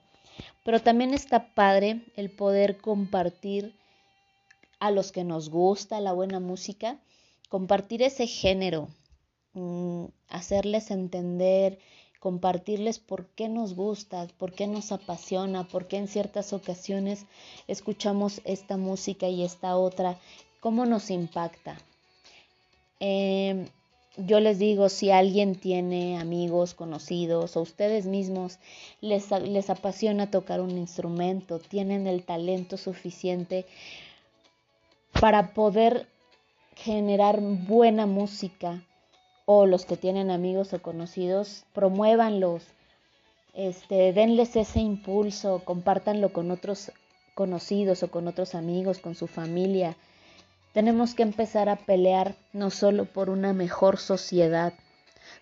Pero 0.64 0.80
también 0.80 1.14
está 1.14 1.54
padre 1.54 2.04
el 2.16 2.30
poder 2.30 2.78
compartir 2.78 3.74
a 4.80 4.90
los 4.90 5.12
que 5.12 5.24
nos 5.24 5.48
gusta 5.50 6.00
la 6.00 6.12
buena 6.12 6.40
música, 6.40 6.98
compartir 7.48 8.02
ese 8.02 8.26
género, 8.26 8.88
mm, 9.54 10.04
hacerles 10.28 10.90
entender, 10.90 11.78
compartirles 12.20 12.98
por 12.98 13.26
qué 13.28 13.48
nos 13.48 13.74
gusta, 13.74 14.26
por 14.38 14.52
qué 14.52 14.66
nos 14.66 14.92
apasiona, 14.92 15.66
por 15.66 15.88
qué 15.88 15.96
en 15.96 16.08
ciertas 16.08 16.52
ocasiones 16.52 17.26
escuchamos 17.66 18.40
esta 18.44 18.76
música 18.76 19.28
y 19.28 19.42
esta 19.44 19.76
otra, 19.76 20.18
cómo 20.60 20.86
nos 20.86 21.10
impacta. 21.10 21.78
Em, 23.00 23.66
yo 24.16 24.40
les 24.40 24.58
digo, 24.58 24.88
si 24.88 25.10
alguien 25.10 25.54
tiene 25.54 26.18
amigos, 26.18 26.74
conocidos 26.74 27.56
o 27.56 27.62
ustedes 27.62 28.06
mismos 28.06 28.58
les, 29.00 29.30
les 29.30 29.70
apasiona 29.70 30.30
tocar 30.30 30.60
un 30.60 30.76
instrumento, 30.76 31.60
tienen 31.60 32.06
el 32.06 32.24
talento 32.24 32.76
suficiente 32.76 33.66
para 35.20 35.54
poder 35.54 36.08
generar 36.74 37.40
buena 37.40 38.06
música 38.06 38.82
o 39.46 39.66
los 39.66 39.84
que 39.84 39.96
tienen 39.96 40.30
amigos 40.30 40.72
o 40.72 40.82
conocidos, 40.82 41.64
promuévanlos, 41.72 42.64
este, 43.54 44.12
denles 44.12 44.54
ese 44.56 44.80
impulso, 44.80 45.62
compártanlo 45.64 46.32
con 46.32 46.50
otros 46.50 46.92
conocidos 47.34 48.02
o 48.02 48.10
con 48.10 48.28
otros 48.28 48.54
amigos, 48.54 48.98
con 48.98 49.14
su 49.14 49.26
familia. 49.26 49.96
Tenemos 50.78 51.16
que 51.16 51.24
empezar 51.24 51.68
a 51.68 51.74
pelear 51.74 52.36
no 52.52 52.70
solo 52.70 53.04
por 53.04 53.30
una 53.30 53.52
mejor 53.52 53.96
sociedad, 53.96 54.74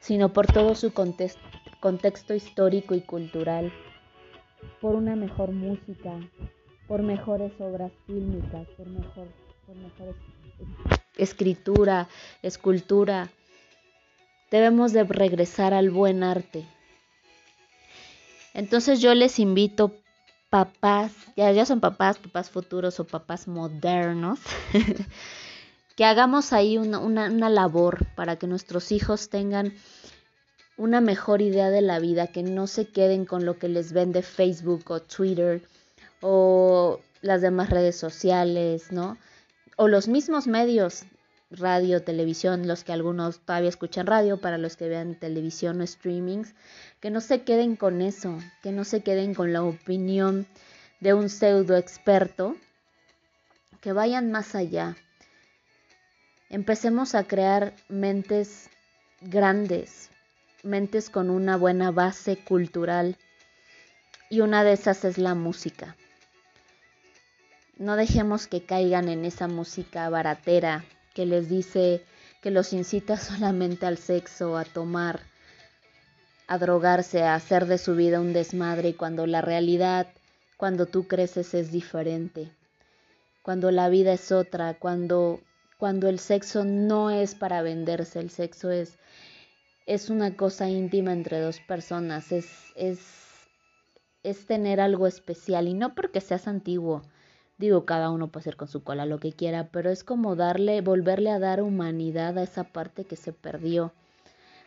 sino 0.00 0.32
por 0.32 0.46
todo 0.46 0.74
su 0.74 0.94
contexto 0.94 2.34
histórico 2.34 2.94
y 2.94 3.02
cultural, 3.02 3.70
por 4.80 4.94
una 4.94 5.14
mejor 5.14 5.52
música, 5.52 6.18
por 6.88 7.02
mejores 7.02 7.52
obras 7.60 7.92
fílmicas, 8.06 8.66
por 8.78 8.86
mejor, 8.86 9.28
por 9.66 9.76
mejor 9.76 10.16
escritura, 11.18 12.08
escultura. 12.40 13.28
Debemos 14.50 14.94
de 14.94 15.04
regresar 15.04 15.74
al 15.74 15.90
buen 15.90 16.22
arte, 16.22 16.64
entonces 18.54 19.02
yo 19.02 19.14
les 19.14 19.38
invito, 19.38 19.92
papás, 20.50 21.12
ya, 21.36 21.50
ya 21.52 21.66
son 21.66 21.80
papás, 21.80 22.18
papás 22.18 22.50
futuros 22.50 23.00
o 23.00 23.04
papás 23.04 23.48
modernos, 23.48 24.40
que 25.96 26.04
hagamos 26.04 26.52
ahí 26.52 26.78
una, 26.78 26.98
una 26.98 27.50
labor 27.50 28.06
para 28.14 28.36
que 28.36 28.46
nuestros 28.46 28.92
hijos 28.92 29.28
tengan 29.28 29.74
una 30.76 31.00
mejor 31.00 31.40
idea 31.42 31.70
de 31.70 31.82
la 31.82 31.98
vida, 31.98 32.26
que 32.26 32.42
no 32.42 32.66
se 32.66 32.86
queden 32.86 33.24
con 33.24 33.44
lo 33.44 33.58
que 33.58 33.68
les 33.68 33.92
vende 33.92 34.22
Facebook 34.22 34.84
o 34.90 35.00
Twitter 35.00 35.62
o 36.20 37.00
las 37.22 37.40
demás 37.40 37.70
redes 37.70 37.96
sociales, 37.96 38.92
¿no? 38.92 39.16
O 39.76 39.88
los 39.88 40.08
mismos 40.08 40.46
medios 40.46 41.04
radio, 41.50 42.02
televisión, 42.02 42.66
los 42.66 42.84
que 42.84 42.92
algunos 42.92 43.40
todavía 43.40 43.68
escuchan 43.68 44.06
radio, 44.06 44.40
para 44.40 44.58
los 44.58 44.76
que 44.76 44.88
vean 44.88 45.14
televisión 45.14 45.80
o 45.80 45.86
streamings, 45.86 46.54
que 47.00 47.10
no 47.10 47.20
se 47.20 47.42
queden 47.42 47.76
con 47.76 48.02
eso, 48.02 48.38
que 48.62 48.72
no 48.72 48.84
se 48.84 49.02
queden 49.02 49.34
con 49.34 49.52
la 49.52 49.62
opinión 49.62 50.46
de 51.00 51.14
un 51.14 51.28
pseudo 51.28 51.76
experto, 51.76 52.56
que 53.80 53.92
vayan 53.92 54.32
más 54.32 54.54
allá. 54.54 54.96
Empecemos 56.48 57.14
a 57.14 57.24
crear 57.24 57.74
mentes 57.88 58.70
grandes, 59.20 60.10
mentes 60.62 61.10
con 61.10 61.30
una 61.30 61.56
buena 61.56 61.90
base 61.90 62.36
cultural 62.36 63.16
y 64.30 64.40
una 64.40 64.64
de 64.64 64.72
esas 64.72 65.04
es 65.04 65.18
la 65.18 65.34
música. 65.34 65.96
No 67.78 67.96
dejemos 67.96 68.46
que 68.46 68.64
caigan 68.64 69.08
en 69.08 69.24
esa 69.24 69.48
música 69.48 70.08
baratera 70.08 70.84
que 71.16 71.24
les 71.24 71.48
dice 71.48 72.04
que 72.42 72.50
los 72.50 72.74
incita 72.74 73.16
solamente 73.28 73.86
al 73.86 73.96
sexo, 73.96 74.58
a 74.58 74.64
tomar, 74.64 75.20
a 76.46 76.58
drogarse, 76.58 77.22
a 77.22 77.34
hacer 77.34 77.64
de 77.64 77.78
su 77.78 77.96
vida 77.96 78.20
un 78.20 78.34
desmadre, 78.34 78.94
cuando 78.94 79.26
la 79.26 79.40
realidad, 79.40 80.06
cuando 80.58 80.84
tú 80.84 81.08
creces 81.08 81.54
es 81.54 81.72
diferente, 81.72 82.50
cuando 83.40 83.70
la 83.70 83.88
vida 83.88 84.12
es 84.12 84.30
otra, 84.30 84.74
cuando, 84.74 85.40
cuando 85.78 86.10
el 86.10 86.18
sexo 86.18 86.66
no 86.66 87.10
es 87.10 87.34
para 87.34 87.62
venderse, 87.62 88.20
el 88.20 88.28
sexo 88.28 88.70
es, 88.70 88.98
es 89.86 90.10
una 90.10 90.36
cosa 90.36 90.68
íntima 90.68 91.14
entre 91.14 91.40
dos 91.40 91.60
personas, 91.60 92.30
es, 92.30 92.46
es, 92.74 92.98
es 94.22 94.44
tener 94.44 94.80
algo 94.80 95.06
especial 95.06 95.66
y 95.66 95.72
no 95.72 95.94
porque 95.94 96.20
seas 96.20 96.46
antiguo, 96.46 97.02
Digo, 97.58 97.86
cada 97.86 98.10
uno 98.10 98.28
puede 98.28 98.42
hacer 98.42 98.56
con 98.56 98.68
su 98.68 98.82
cola 98.82 99.06
lo 99.06 99.18
que 99.18 99.32
quiera, 99.32 99.68
pero 99.72 99.90
es 99.90 100.04
como 100.04 100.36
darle, 100.36 100.80
volverle 100.82 101.30
a 101.30 101.38
dar 101.38 101.62
humanidad 101.62 102.36
a 102.38 102.42
esa 102.42 102.64
parte 102.64 103.04
que 103.04 103.16
se 103.16 103.32
perdió. 103.32 103.92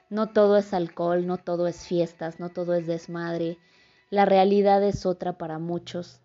No 0.09 0.29
todo 0.29 0.57
es 0.57 0.73
alcohol, 0.73 1.27
no 1.27 1.37
todo 1.37 1.67
es 1.67 1.85
fiestas, 1.85 2.39
no 2.39 2.49
todo 2.49 2.73
es 2.73 2.87
desmadre. 2.87 3.59
La 4.09 4.25
realidad 4.25 4.83
es 4.83 5.05
otra 5.05 5.37
para 5.37 5.59
muchos. 5.59 6.19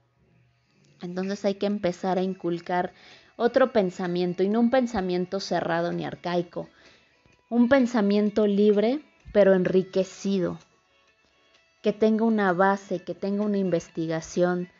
Entonces 1.03 1.44
hay 1.44 1.57
que 1.57 1.66
empezar 1.66 2.16
a 2.16 2.22
inculcar 2.22 2.94
otro 3.37 3.72
pensamiento 3.72 4.42
y 4.42 4.48
no 4.48 4.61
un 4.61 4.70
pensamiento 4.70 5.40
cerrado 5.40 5.92
ni 5.92 6.07
arcaico. 6.07 6.68
Un 7.50 7.68
pensamiento 7.68 8.46
libre 8.46 9.03
pero 9.35 9.53
enriquecido. 9.53 10.59
Que 11.83 11.92
tenga 11.92 12.24
una 12.24 12.53
base, 12.53 13.00
que 13.00 13.14
tenga 13.14 13.44
una 13.44 13.59
investigación, 13.59 14.70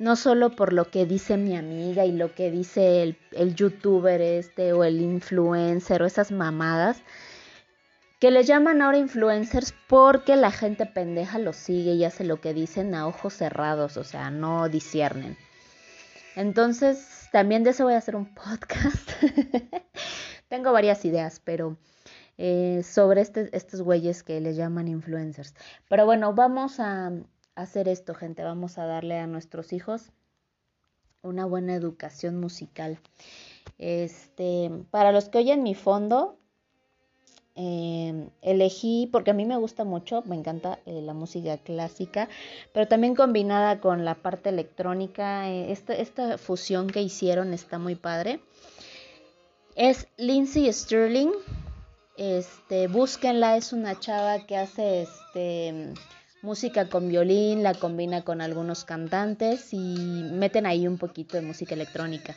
no 0.00 0.16
solo 0.16 0.56
por 0.56 0.72
lo 0.72 0.90
que 0.90 1.04
dice 1.04 1.36
mi 1.36 1.54
amiga 1.54 2.06
y 2.06 2.12
lo 2.12 2.34
que 2.34 2.50
dice 2.50 3.02
el, 3.02 3.54
youtuber 3.54 4.22
este 4.22 4.72
o 4.72 4.82
el 4.82 4.98
influencer 5.02 6.02
o 6.02 6.06
esas 6.06 6.32
mamadas, 6.32 7.02
que 8.18 8.30
le 8.30 8.42
llaman 8.44 8.80
ahora 8.80 8.96
influencers 8.96 9.74
porque 9.88 10.36
la 10.36 10.50
gente 10.52 10.86
pendeja 10.86 11.38
los 11.38 11.56
sigue 11.56 11.92
y 11.92 12.04
hace 12.04 12.24
lo 12.24 12.40
que 12.40 12.54
dicen 12.54 12.94
a 12.94 13.06
ojos 13.06 13.34
cerrados, 13.34 13.98
o 13.98 14.04
sea, 14.04 14.30
no 14.30 14.70
disciernen. 14.70 15.36
Entonces, 16.34 17.28
también 17.30 17.62
de 17.62 17.70
eso 17.70 17.84
voy 17.84 17.92
a 17.92 17.98
hacer 17.98 18.16
un 18.16 18.34
podcast. 18.34 19.10
Tengo 20.48 20.72
varias 20.72 21.04
ideas, 21.04 21.42
pero 21.44 21.76
eh, 22.38 22.82
sobre 22.84 23.20
este, 23.20 23.54
estos 23.54 23.82
güeyes 23.82 24.22
que 24.22 24.40
le 24.40 24.54
llaman 24.54 24.88
influencers. 24.88 25.54
Pero 25.90 26.06
bueno, 26.06 26.32
vamos 26.32 26.80
a, 26.80 27.12
hacer 27.62 27.88
esto, 27.88 28.14
gente. 28.14 28.42
Vamos 28.42 28.78
a 28.78 28.86
darle 28.86 29.18
a 29.18 29.26
nuestros 29.26 29.72
hijos 29.72 30.10
una 31.22 31.44
buena 31.44 31.74
educación 31.74 32.40
musical. 32.40 32.98
Este, 33.78 34.70
para 34.90 35.12
los 35.12 35.28
que 35.28 35.38
oyen 35.38 35.62
mi 35.62 35.74
fondo, 35.74 36.36
em, 37.54 38.30
elegí, 38.42 39.08
porque 39.12 39.32
a 39.32 39.34
mí 39.34 39.44
me 39.44 39.56
gusta 39.56 39.84
mucho, 39.84 40.22
me 40.26 40.36
encanta 40.36 40.78
eh, 40.86 41.02
la 41.02 41.14
música 41.14 41.58
clásica, 41.58 42.28
pero 42.72 42.88
también 42.88 43.14
combinada 43.14 43.80
con 43.80 44.04
la 44.04 44.14
parte 44.14 44.48
electrónica, 44.48 45.50
eh, 45.50 45.72
esta, 45.72 45.94
esta 45.94 46.38
fusión 46.38 46.88
que 46.88 47.02
hicieron 47.02 47.52
está 47.52 47.78
muy 47.78 47.94
padre. 47.94 48.40
Es 49.76 50.08
Lindsay 50.16 50.72
Sterling, 50.72 51.30
este, 52.16 52.88
búsquenla, 52.88 53.56
es 53.56 53.72
una 53.72 53.98
chava 53.98 54.46
que 54.46 54.56
hace 54.56 55.02
este 55.02 55.94
música 56.42 56.88
con 56.88 57.08
violín, 57.08 57.62
la 57.62 57.74
combina 57.74 58.22
con 58.22 58.40
algunos 58.40 58.84
cantantes 58.84 59.72
y 59.72 59.78
meten 60.32 60.66
ahí 60.66 60.86
un 60.86 60.98
poquito 60.98 61.36
de 61.36 61.42
música 61.42 61.74
electrónica. 61.74 62.34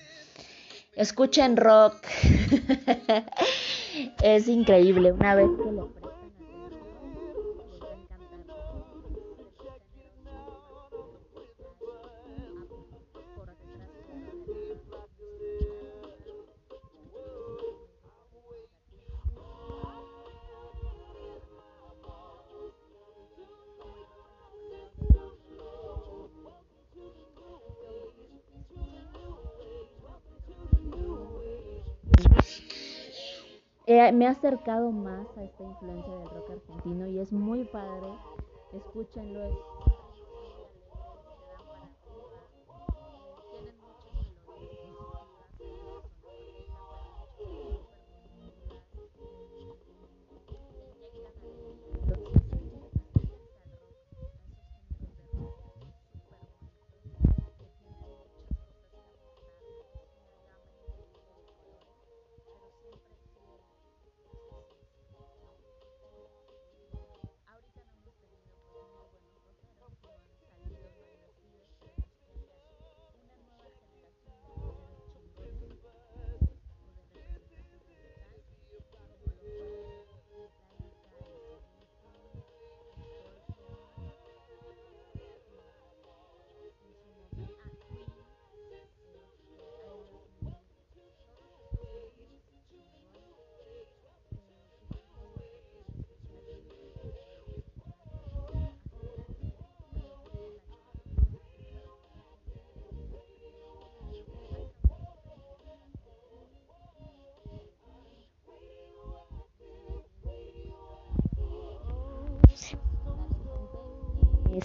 Escuchen 0.96 1.58
rock. 1.58 1.96
es 4.24 4.48
increíble. 4.48 5.12
Una 5.12 5.36
vez 5.36 5.50
que 5.64 5.72
lo 5.72 6.03
me 34.12 34.28
ha 34.28 34.32
acercado 34.32 34.92
más 34.92 35.26
a 35.38 35.44
esta 35.44 35.64
influencia 35.64 36.14
del 36.18 36.30
rock 36.30 36.50
argentino 36.52 37.08
y 37.08 37.20
es 37.20 37.32
muy 37.32 37.64
padre. 37.66 38.08
Escúchenlo, 38.74 39.40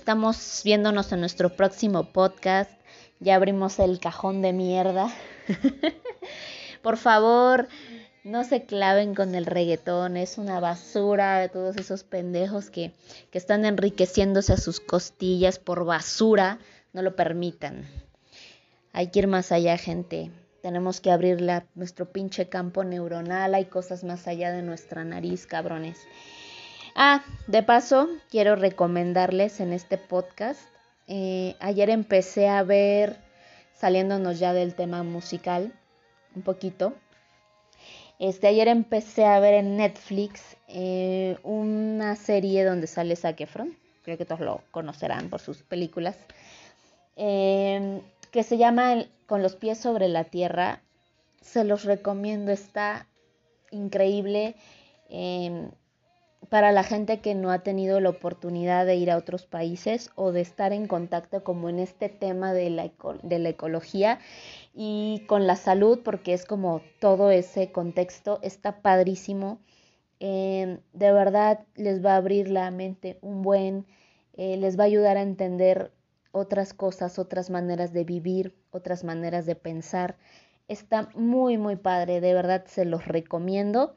estamos 0.09 0.63
viéndonos 0.65 1.13
en 1.13 1.21
nuestro 1.21 1.51
próximo 1.51 2.05
podcast. 2.05 2.71
Ya 3.21 3.35
abrimos 3.35 3.79
el 3.79 4.01
cajón 4.01 4.41
de 4.41 4.55
mierda. 4.55 5.13
Por 6.83 6.97
favor, 6.97 7.69
no 8.25 8.43
se 8.45 8.65
claven 8.65 9.15
con 9.15 9.35
el 9.35 9.45
reggaetón. 9.45 10.17
Es 10.17 10.39
una 10.39 10.61
basura 10.61 11.41
de 11.41 11.51
todos 11.51 11.77
esos 11.77 12.05
pendejos 12.05 12.71
que, 12.71 12.95
que 13.31 13.37
están 13.37 13.67
enriqueciéndose 13.67 14.55
a 14.55 14.57
sus 14.57 14.81
costillas 14.81 15.59
por 15.59 15.85
basura. 15.85 16.59
No 16.95 17.03
lo 17.03 17.15
permitan. 17.15 17.87
Hay 18.95 19.09
que 19.09 19.19
ir 19.19 19.27
más 19.27 19.53
allá, 19.53 19.77
gente. 19.77 20.31
Tenemos 20.63 21.03
que 21.03 21.11
abrir 21.11 21.47
nuestro 21.75 22.11
pinche 22.11 22.49
campo 22.49 22.83
neuronal. 22.83 23.55
Hay 23.55 23.67
cosas 23.67 24.05
más 24.05 24.27
allá 24.27 24.53
de 24.53 24.63
nuestra 24.63 25.05
nariz, 25.05 25.47
cabrones. 25.47 25.99
Ah, 26.95 27.25
de 27.47 27.63
paso, 27.63 28.09
quiero 28.31 28.57
recomendarles 28.57 29.61
en 29.61 29.73
este 29.73 29.99
podcast. 29.99 30.61
Eh, 31.07 31.57
ayer 31.61 31.91
empecé 31.91 32.49
a 32.49 32.63
ver, 32.63 33.17
saliéndonos 33.75 34.39
ya 34.39 34.53
del 34.53 34.75
tema 34.75 35.03
musical, 35.03 35.73
un 36.35 36.43
poquito. 36.43 36.95
Este, 38.19 38.49
ayer 38.49 38.69
empecé 38.69 39.25
a 39.25 39.39
ver 39.39 39.55
en 39.55 39.77
Netflix 39.77 40.57
eh, 40.67 41.39
una 41.45 42.17
serie 42.17 42.65
donde 42.65 42.87
sale 42.87 43.17
Zac 43.17 43.41
Efron. 43.41 43.77
Creo 44.03 44.19
que 44.19 44.25
todos 44.25 44.41
lo 44.41 44.63
conocerán 44.71 45.31
por 45.31 45.41
sus 45.41 45.63
películas. 45.63 46.17
Eh, 47.17 48.01
que 48.31 48.43
se 48.43 48.59
llama 48.59 49.05
Con 49.27 49.43
los 49.43 49.57
pies 49.57 49.79
sobre 49.79 50.09
la 50.09 50.25
tierra. 50.25 50.81
Se 51.41 51.65
los 51.65 51.85
recomiendo, 51.85 52.51
está 52.51 53.07
increíble. 53.71 54.57
Em, 55.09 55.71
para 56.49 56.73
la 56.73 56.83
gente 56.83 57.21
que 57.21 57.35
no 57.35 57.51
ha 57.51 57.61
tenido 57.61 58.01
la 58.01 58.11
oportunidad 58.11 58.87
de 58.87 58.97
ir 58.97 59.11
a 59.11 59.17
otros 59.17 59.47
países 59.47 60.11
o 60.15 60.33
de 60.33 60.41
estar 60.41 60.73
en 60.73 60.87
contacto 60.87 61.45
como 61.45 61.69
en 61.69 61.79
este 61.79 62.09
tema 62.09 62.53
de 62.53 62.71
la, 62.71 62.91
de 63.23 63.39
la 63.39 63.49
ecología 63.51 64.19
y 64.75 65.25
con 65.27 65.47
la 65.47 65.57
salud, 65.57 66.01
porque 66.03 66.33
es 66.33 66.45
como 66.47 66.81
todo 67.01 67.31
ese 67.31 67.71
contexto, 67.71 68.39
está 68.43 68.81
padrísimo. 68.81 69.61
Em, 70.21 70.81
de 70.93 71.13
verdad 71.13 71.67
les 71.77 72.05
va 72.05 72.15
a 72.15 72.17
abrir 72.17 72.49
la 72.49 72.71
mente 72.71 73.19
un 73.21 73.43
buen, 73.43 73.87
eh, 74.35 74.57
les 74.57 74.79
va 74.79 74.85
a 74.85 74.87
ayudar 74.87 75.17
a 75.17 75.23
entender 75.23 75.93
otras 76.33 76.73
cosas, 76.73 77.19
otras 77.19 77.51
maneras 77.51 77.93
de 77.93 78.05
vivir, 78.05 78.57
otras 78.71 79.05
maneras 79.05 79.47
de 79.47 79.55
pensar. 79.55 80.17
Está 80.67 81.09
muy, 81.15 81.59
muy 81.59 81.77
padre, 81.77 82.21
de 82.21 82.35
verdad 82.35 82.65
se 82.67 82.85
los 82.85 83.07
recomiendo. 83.07 83.97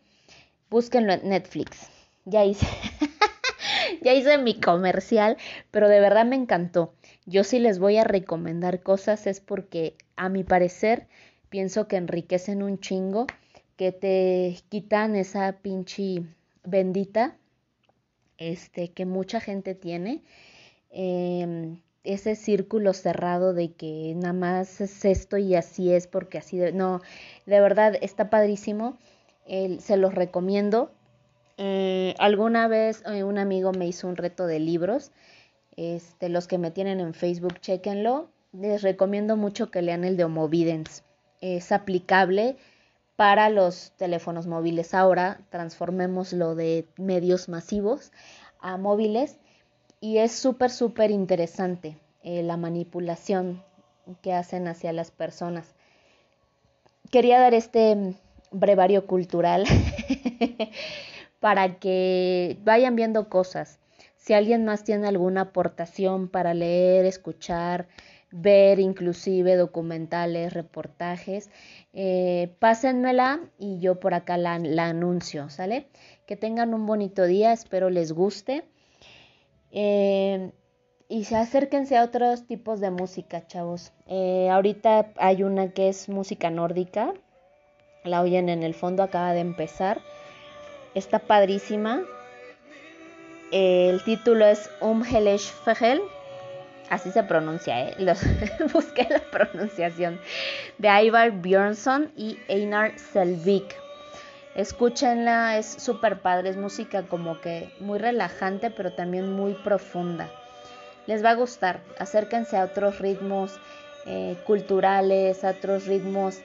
Búsquenlo 0.70 1.14
en 1.14 1.30
Netflix. 1.30 2.01
Ya 2.26 2.46
hice, 2.46 2.68
ya 4.02 4.14
hice 4.14 4.38
mi 4.38 4.60
comercial, 4.60 5.38
pero 5.72 5.90
de 5.90 6.00
verdad 6.00 6.26
me 6.26 6.36
encantó. 6.36 6.94
Yo 7.26 7.44
sí 7.44 7.60
les 7.60 7.80
voy 7.80 7.98
a 7.98 8.04
recomendar 8.04 8.82
cosas 8.82 9.28
es 9.28 9.40
porque 9.40 9.96
a 10.16 10.30
mi 10.30 10.44
parecer 10.44 11.08
pienso 11.50 11.88
que 11.88 11.98
enriquecen 11.98 12.64
un 12.64 12.80
chingo, 12.80 13.28
que 13.76 13.92
te 13.92 14.58
quitan 14.70 15.16
esa 15.16 15.54
pinche 15.62 16.24
bendita 16.64 17.38
este 18.38 18.92
que 18.92 19.06
mucha 19.06 19.40
gente 19.40 19.76
tiene. 19.76 20.24
Eh, 20.90 21.78
ese 22.04 22.36
círculo 22.36 22.94
cerrado 22.94 23.54
de 23.54 23.74
que 23.74 24.14
nada 24.16 24.34
más 24.34 24.82
es 24.82 25.06
esto 25.06 25.38
y 25.38 25.56
así 25.56 25.92
es 25.94 26.08
porque 26.08 26.40
así 26.40 26.58
de... 26.58 26.72
no 26.72 27.02
de 27.46 27.60
verdad 27.60 27.96
está 28.02 28.30
padrísimo 28.30 28.98
se 29.80 29.98
los 29.98 30.16
recomiendo 30.16 30.92
eh, 31.64 32.16
alguna 32.18 32.68
vez 32.68 33.04
eh, 33.06 33.24
un 33.24 33.38
amigo 33.38 33.72
me 33.72 33.88
hizo 33.88 34.08
un 34.08 34.16
reto 34.16 34.48
de 34.48 34.60
libros 34.60 35.12
este 35.78 36.30
los 36.30 36.48
que 36.48 36.58
me 36.58 36.72
tienen 36.72 37.00
en 37.00 37.14
Facebook 37.14 37.60
chequenlo 37.60 38.30
les 38.52 38.82
recomiendo 38.82 39.38
mucho 39.38 39.70
que 39.70 39.82
lean 39.82 40.04
el 40.04 40.18
de 40.18 40.24
Homovidence 40.24 41.04
es 41.42 41.72
aplicable 41.72 42.58
para 43.22 43.50
los 43.50 43.92
teléfonos 43.98 44.48
móviles. 44.48 44.96
Ahora 44.96 45.42
transformemos 45.52 46.34
lo 46.34 46.56
de 46.56 46.88
medios 46.98 47.50
masivos 47.50 48.12
a 48.60 48.78
móviles 48.78 49.38
y 50.00 50.18
es 50.18 50.32
súper, 50.32 50.72
súper 50.72 51.12
interesante 51.12 52.00
eh, 52.24 52.42
la 52.44 52.58
manipulación 52.58 53.64
que 54.24 54.34
hacen 54.34 54.68
hacia 54.68 54.92
las 54.92 55.12
personas. 55.12 55.76
Quería 57.12 57.40
dar 57.40 57.54
este 57.54 58.16
brevario 58.52 59.06
cultural 59.06 59.66
para 61.42 61.80
que 61.80 62.60
vayan 62.64 62.96
viendo 62.96 63.28
cosas. 63.28 63.80
Si 64.16 64.34
alguien 64.34 64.64
más 64.64 64.84
tiene 64.84 65.08
alguna 65.08 65.42
aportación 65.42 66.30
para 66.30 66.54
leer, 66.54 67.06
escuchar, 67.06 67.88
ver 68.30 68.80
inclusive 68.80 69.56
documentales, 69.56 70.54
reportajes, 70.54 71.50
eh, 71.94 72.54
pásenmela 72.60 73.42
y 73.58 73.80
yo 73.80 74.00
por 74.00 74.14
acá 74.14 74.38
la, 74.38 74.54
anuncio, 74.54 75.50
¿sale? 75.50 75.88
Que 76.28 76.38
tengan 76.38 76.76
un 76.76 76.86
bonito 76.86 77.26
día, 77.26 77.52
espero 77.52 77.90
les 77.90 78.12
guste. 78.12 78.64
Eh, 79.72 80.52
y 81.10 81.24
se 81.24 81.38
acérquense 81.38 81.98
a 81.98 82.04
otros 82.04 82.46
tipos 82.46 82.80
de 82.80 82.92
música, 82.92 83.48
chavos. 83.48 83.94
Eh, 84.06 84.48
ahorita 84.52 85.12
hay 85.18 85.42
una 85.42 85.72
que 85.72 85.90
es 85.90 86.08
música 86.08 86.52
nórdica. 86.52 87.16
La 88.04 88.22
oyen 88.22 88.48
en 88.48 88.62
el 88.62 88.76
fondo, 88.76 89.02
acaba 89.02 89.34
de 89.34 89.40
empezar. 89.40 90.00
Está 90.94 91.20
padrísima. 91.20 92.02
el 93.52 94.04
título 94.04 94.46
es 94.46 94.70
Umhelesh 94.82 95.52
Fegel. 95.64 96.02
Así 96.90 97.12
se 97.12 97.24
pronuncia, 97.24 97.88
¿eh? 97.88 97.96
Busqué 98.74 99.08
la 99.10 99.22
pronunciación. 99.32 100.20
De 100.78 100.90
Ivar 101.04 101.32
Björnsson 101.32 102.12
y 102.18 102.38
Einar 102.50 103.00
Selvik. 103.00 103.74
Escúchenla, 104.56 105.58
es 105.58 105.66
súper 105.66 106.20
padre, 106.20 106.50
es 106.50 106.58
música 106.58 107.04
como 107.04 107.40
que 107.40 107.74
muy 107.80 107.98
relajante, 107.98 108.70
pero 108.70 108.92
también 108.92 109.32
muy 109.32 109.54
profunda. 109.54 110.30
Les 111.08 111.24
va 111.24 111.30
a 111.30 111.36
gustar, 111.36 111.80
acérquense 112.00 112.58
a 112.58 112.66
otros 112.66 113.00
ritmos 113.00 113.58
eh, 114.06 114.36
culturales, 114.46 115.46
a 115.46 115.52
otros 115.52 115.86
ritmos 115.86 116.42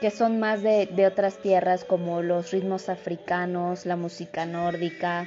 que 0.00 0.10
son 0.10 0.40
más 0.40 0.62
de, 0.62 1.06
otras 1.06 1.38
tierras, 1.38 1.84
como 1.84 2.22
los 2.22 2.50
ritmos 2.50 2.88
africanos, 2.88 3.86
la 3.86 3.96
música 3.96 4.46
nórdica, 4.46 5.26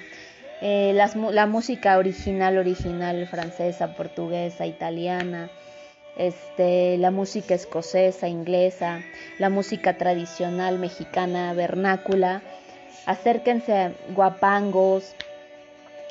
eh, 0.62 0.94
la 0.94 1.46
música 1.46 1.98
original, 1.98 2.58
original, 2.58 3.28
francesa, 3.28 3.96
portuguesa, 3.96 4.66
italiana 4.66 5.50
este, 6.16 6.98
la 6.98 7.12
música 7.12 7.56
escocesa, 7.56 8.28
inglesa, 8.28 9.02
la 9.40 9.50
música 9.50 9.98
tradicional 9.98 10.80
mexicana, 10.80 11.54
vernácula. 11.54 12.42
Acérquense 13.06 13.74
a 13.74 13.92
guapangos, 14.14 15.16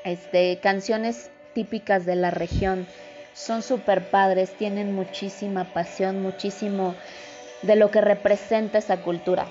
este, 0.04 0.58
canciones 0.58 1.30
típicas 1.54 2.04
de 2.04 2.16
la 2.16 2.30
región. 2.30 2.86
Son 3.34 3.62
súper 3.62 4.10
padres, 4.10 4.52
tienen 4.56 4.94
muchísima 4.94 5.64
pasión, 5.72 6.20
muchísimo 6.20 6.94
de 7.62 7.76
lo 7.76 7.90
que 7.90 8.00
representa 8.00 8.78
esa 8.78 9.02
cultura. 9.02 9.46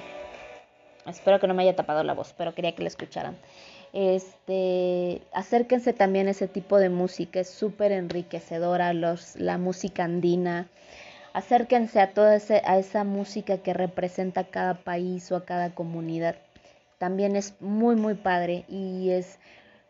Espero 1.07 1.39
que 1.39 1.47
no 1.47 1.53
me 1.53 1.63
haya 1.63 1.75
tapado 1.75 2.03
la 2.03 2.13
voz, 2.13 2.33
pero 2.37 2.53
quería 2.53 2.75
que 2.75 2.83
la 2.83 2.89
escucharan. 2.89 3.37
Este, 3.93 5.21
acérquense 5.33 5.93
también 5.93 6.27
a 6.27 6.31
ese 6.31 6.47
tipo 6.47 6.77
de 6.77 6.89
música, 6.89 7.39
es 7.39 7.49
súper 7.49 7.91
enriquecedora, 7.91 8.93
los, 8.93 9.35
la 9.35 9.57
música 9.57 10.03
andina. 10.03 10.67
Acérquense 11.33 11.99
a 11.99 12.13
toda 12.13 12.37
a 12.65 12.77
esa 12.77 13.03
música 13.03 13.57
que 13.57 13.73
representa 13.73 14.41
a 14.41 14.47
cada 14.47 14.75
país 14.75 15.31
o 15.31 15.35
a 15.35 15.45
cada 15.45 15.73
comunidad. 15.73 16.35
También 16.97 17.35
es 17.35 17.55
muy, 17.61 17.95
muy 17.95 18.13
padre 18.13 18.65
y 18.67 19.09
es 19.09 19.39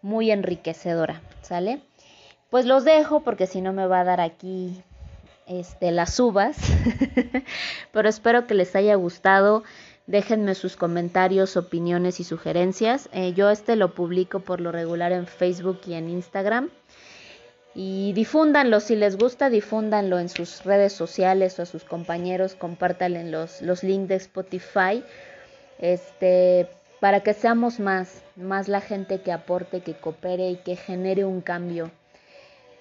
muy 0.02 0.32
enriquecedora, 0.32 1.22
¿sale? 1.42 1.82
Pues 2.50 2.66
los 2.66 2.86
dejo 2.86 3.22
porque 3.22 3.48
si 3.48 3.62
no 3.62 3.74
me 3.74 3.88
va 3.88 4.02
a 4.02 4.06
dar 4.06 4.22
aquí 4.22 4.82
este, 5.52 5.92
las 5.92 6.20
uvas. 6.20 6.58
Pero 7.92 8.10
espero 8.10 8.48
que 8.48 8.54
les 8.54 8.76
haya 8.76 8.96
gustado. 8.96 9.64
Déjenme 10.08 10.56
sus 10.56 10.76
comentarios, 10.76 11.58
opiniones 11.58 12.20
y 12.20 12.24
sugerencias. 12.24 13.10
Eh, 13.12 13.34
yo 13.34 13.50
este 13.50 13.76
lo 13.76 13.94
publico 13.94 14.40
por 14.40 14.60
lo 14.60 14.72
regular 14.72 15.12
en 15.12 15.28
Facebook 15.28 15.82
y 15.86 15.94
en 15.94 16.10
Instagram. 16.10 16.70
Y 17.74 18.12
difúndanlo, 18.14 18.82
si 18.82 18.96
les 18.96 19.18
gusta, 19.18 19.50
difúndanlo 19.50 20.20
en 20.20 20.28
sus 20.28 20.66
redes 20.66 20.92
sociales 20.92 21.58
o 21.58 21.62
a 21.62 21.66
sus 21.66 21.86
compañeros, 21.86 22.56
compártanlo 22.56 23.24
los, 23.24 23.62
los 23.62 23.84
links 23.84 24.10
de 24.10 24.16
Spotify, 24.16 25.04
este, 25.80 26.68
para 27.00 27.22
que 27.22 27.34
seamos 27.34 27.80
más, 27.80 28.24
más 28.36 28.68
la 28.68 28.82
gente 28.82 29.22
que 29.22 29.32
aporte, 29.32 29.80
que 29.80 29.94
coopere 29.94 30.50
y 30.50 30.58
que 30.58 30.76
genere 30.76 31.24
un 31.24 31.40
cambio. 31.40 31.92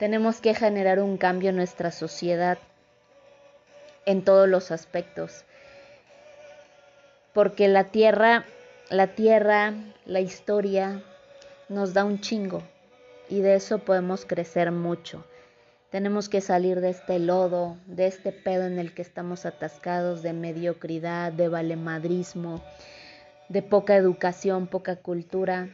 Tenemos 0.01 0.41
que 0.41 0.55
generar 0.55 0.99
un 0.99 1.17
cambio 1.17 1.51
en 1.51 1.57
nuestra 1.57 1.93
sociedad 1.93 2.59
en 4.05 4.25
todos 4.25 4.49
los 4.49 4.73
aspectos 4.73 5.45
porque 7.33 7.69
la 7.69 7.85
tierra, 7.85 8.45
la 8.89 9.09
tierra, 9.09 9.75
la 10.05 10.21
historia 10.21 11.03
nos 11.69 11.95
da 11.95 12.05
un 12.05 12.21
chingo. 12.21 12.63
y 13.29 13.43
de 13.43 13.55
eso 13.55 13.79
podemos 13.79 14.25
crecer 14.27 14.73
mucho. 14.73 15.25
Tenemos 15.91 16.29
que 16.29 16.41
salir 16.41 16.81
de 16.81 16.91
este 16.91 17.21
lodo, 17.21 17.77
de 17.87 18.09
este 18.09 18.33
pedo 18.33 18.65
en 18.65 18.81
el 18.81 18.93
que 18.93 19.03
estamos 19.03 19.47
atascados, 19.47 20.21
de 20.23 20.33
mediocridad, 20.33 21.31
de 21.33 21.49
valemadrismo, 21.49 22.61
de 23.49 23.63
poca 23.63 23.95
educación, 23.95 24.67
poca 24.67 24.97
cultura. 24.97 25.69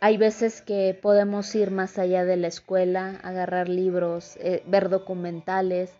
Hay 0.00 0.16
veces 0.16 0.62
que 0.62 0.98
podemos 1.00 1.54
ir 1.54 1.70
más 1.70 1.98
allá 1.98 2.24
de 2.24 2.36
la 2.36 2.48
escuela, 2.48 3.18
agarrar 3.22 3.68
libros, 3.68 4.36
eh, 4.40 4.62
ver 4.66 4.88
documentales. 4.88 5.90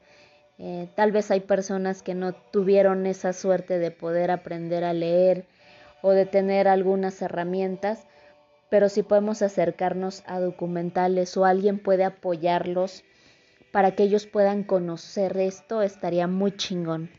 Eh, 0.59 0.89
tal 0.95 1.13
vez 1.13 1.31
hay 1.31 1.41
personas 1.41 2.03
que 2.03 2.15
no 2.15 2.33
tuvieron 2.33 3.07
esa 3.07 3.33
suerte 3.33 3.79
de 3.79 3.91
poder 3.91 4.31
aprender 4.31 4.85
a 4.85 4.93
leer 4.93 5.47
o 6.03 6.11
de 6.11 6.27
tener 6.27 6.69
algunas 6.69 7.21
herramientas 7.23 8.07
pero 8.71 8.89
si 8.89 9.03
podemos 9.03 9.43
acercarnos 9.43 10.23
a 10.27 10.41
documentales 10.41 11.37
o 11.37 11.45
alguien 11.45 11.79
puede 11.79 12.05
apoyarlos 12.05 13.03
para 13.73 13.93
que 13.93 14.03
ellos 14.03 14.27
puedan 14.27 14.63
conocer 14.63 15.37
esto, 15.39 15.83
estaría 15.83 16.27
muy 16.27 16.57
chingón. 16.57 17.11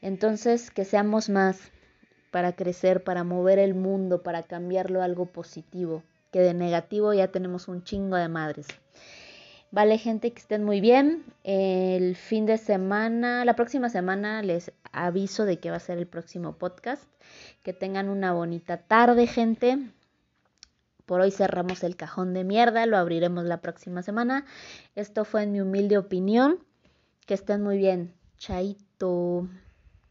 Entonces, 0.00 0.70
que 0.70 0.84
seamos 0.84 1.28
más 1.28 1.72
para 2.30 2.52
crecer, 2.52 3.02
para 3.04 3.24
mover 3.24 3.58
el 3.58 3.74
mundo, 3.74 4.22
para 4.22 4.42
cambiarlo 4.42 5.00
a 5.00 5.04
algo 5.04 5.26
positivo, 5.26 6.02
que 6.30 6.40
de 6.40 6.54
negativo 6.54 7.12
ya 7.12 7.28
tenemos 7.28 7.68
un 7.68 7.82
chingo 7.84 8.16
de 8.16 8.28
madres. 8.28 8.66
Vale, 9.70 9.98
gente, 9.98 10.32
que 10.32 10.40
estén 10.40 10.64
muy 10.64 10.80
bien. 10.80 11.24
El 11.44 12.16
fin 12.16 12.46
de 12.46 12.56
semana, 12.56 13.44
la 13.44 13.54
próxima 13.54 13.90
semana 13.90 14.42
les 14.42 14.72
aviso 14.92 15.44
de 15.44 15.58
que 15.58 15.70
va 15.70 15.76
a 15.76 15.80
ser 15.80 15.98
el 15.98 16.06
próximo 16.06 16.54
podcast. 16.54 17.02
Que 17.62 17.74
tengan 17.74 18.08
una 18.08 18.32
bonita 18.32 18.78
tarde, 18.78 19.26
gente. 19.26 19.78
Por 21.04 21.20
hoy 21.20 21.30
cerramos 21.30 21.84
el 21.84 21.96
cajón 21.96 22.32
de 22.32 22.44
mierda, 22.44 22.86
lo 22.86 22.96
abriremos 22.96 23.44
la 23.44 23.60
próxima 23.60 24.02
semana. 24.02 24.46
Esto 24.94 25.24
fue 25.24 25.42
en 25.42 25.52
mi 25.52 25.60
humilde 25.60 25.98
opinión. 25.98 26.58
Que 27.26 27.34
estén 27.34 27.62
muy 27.62 27.76
bien. 27.76 28.14
Chaito. 28.38 29.48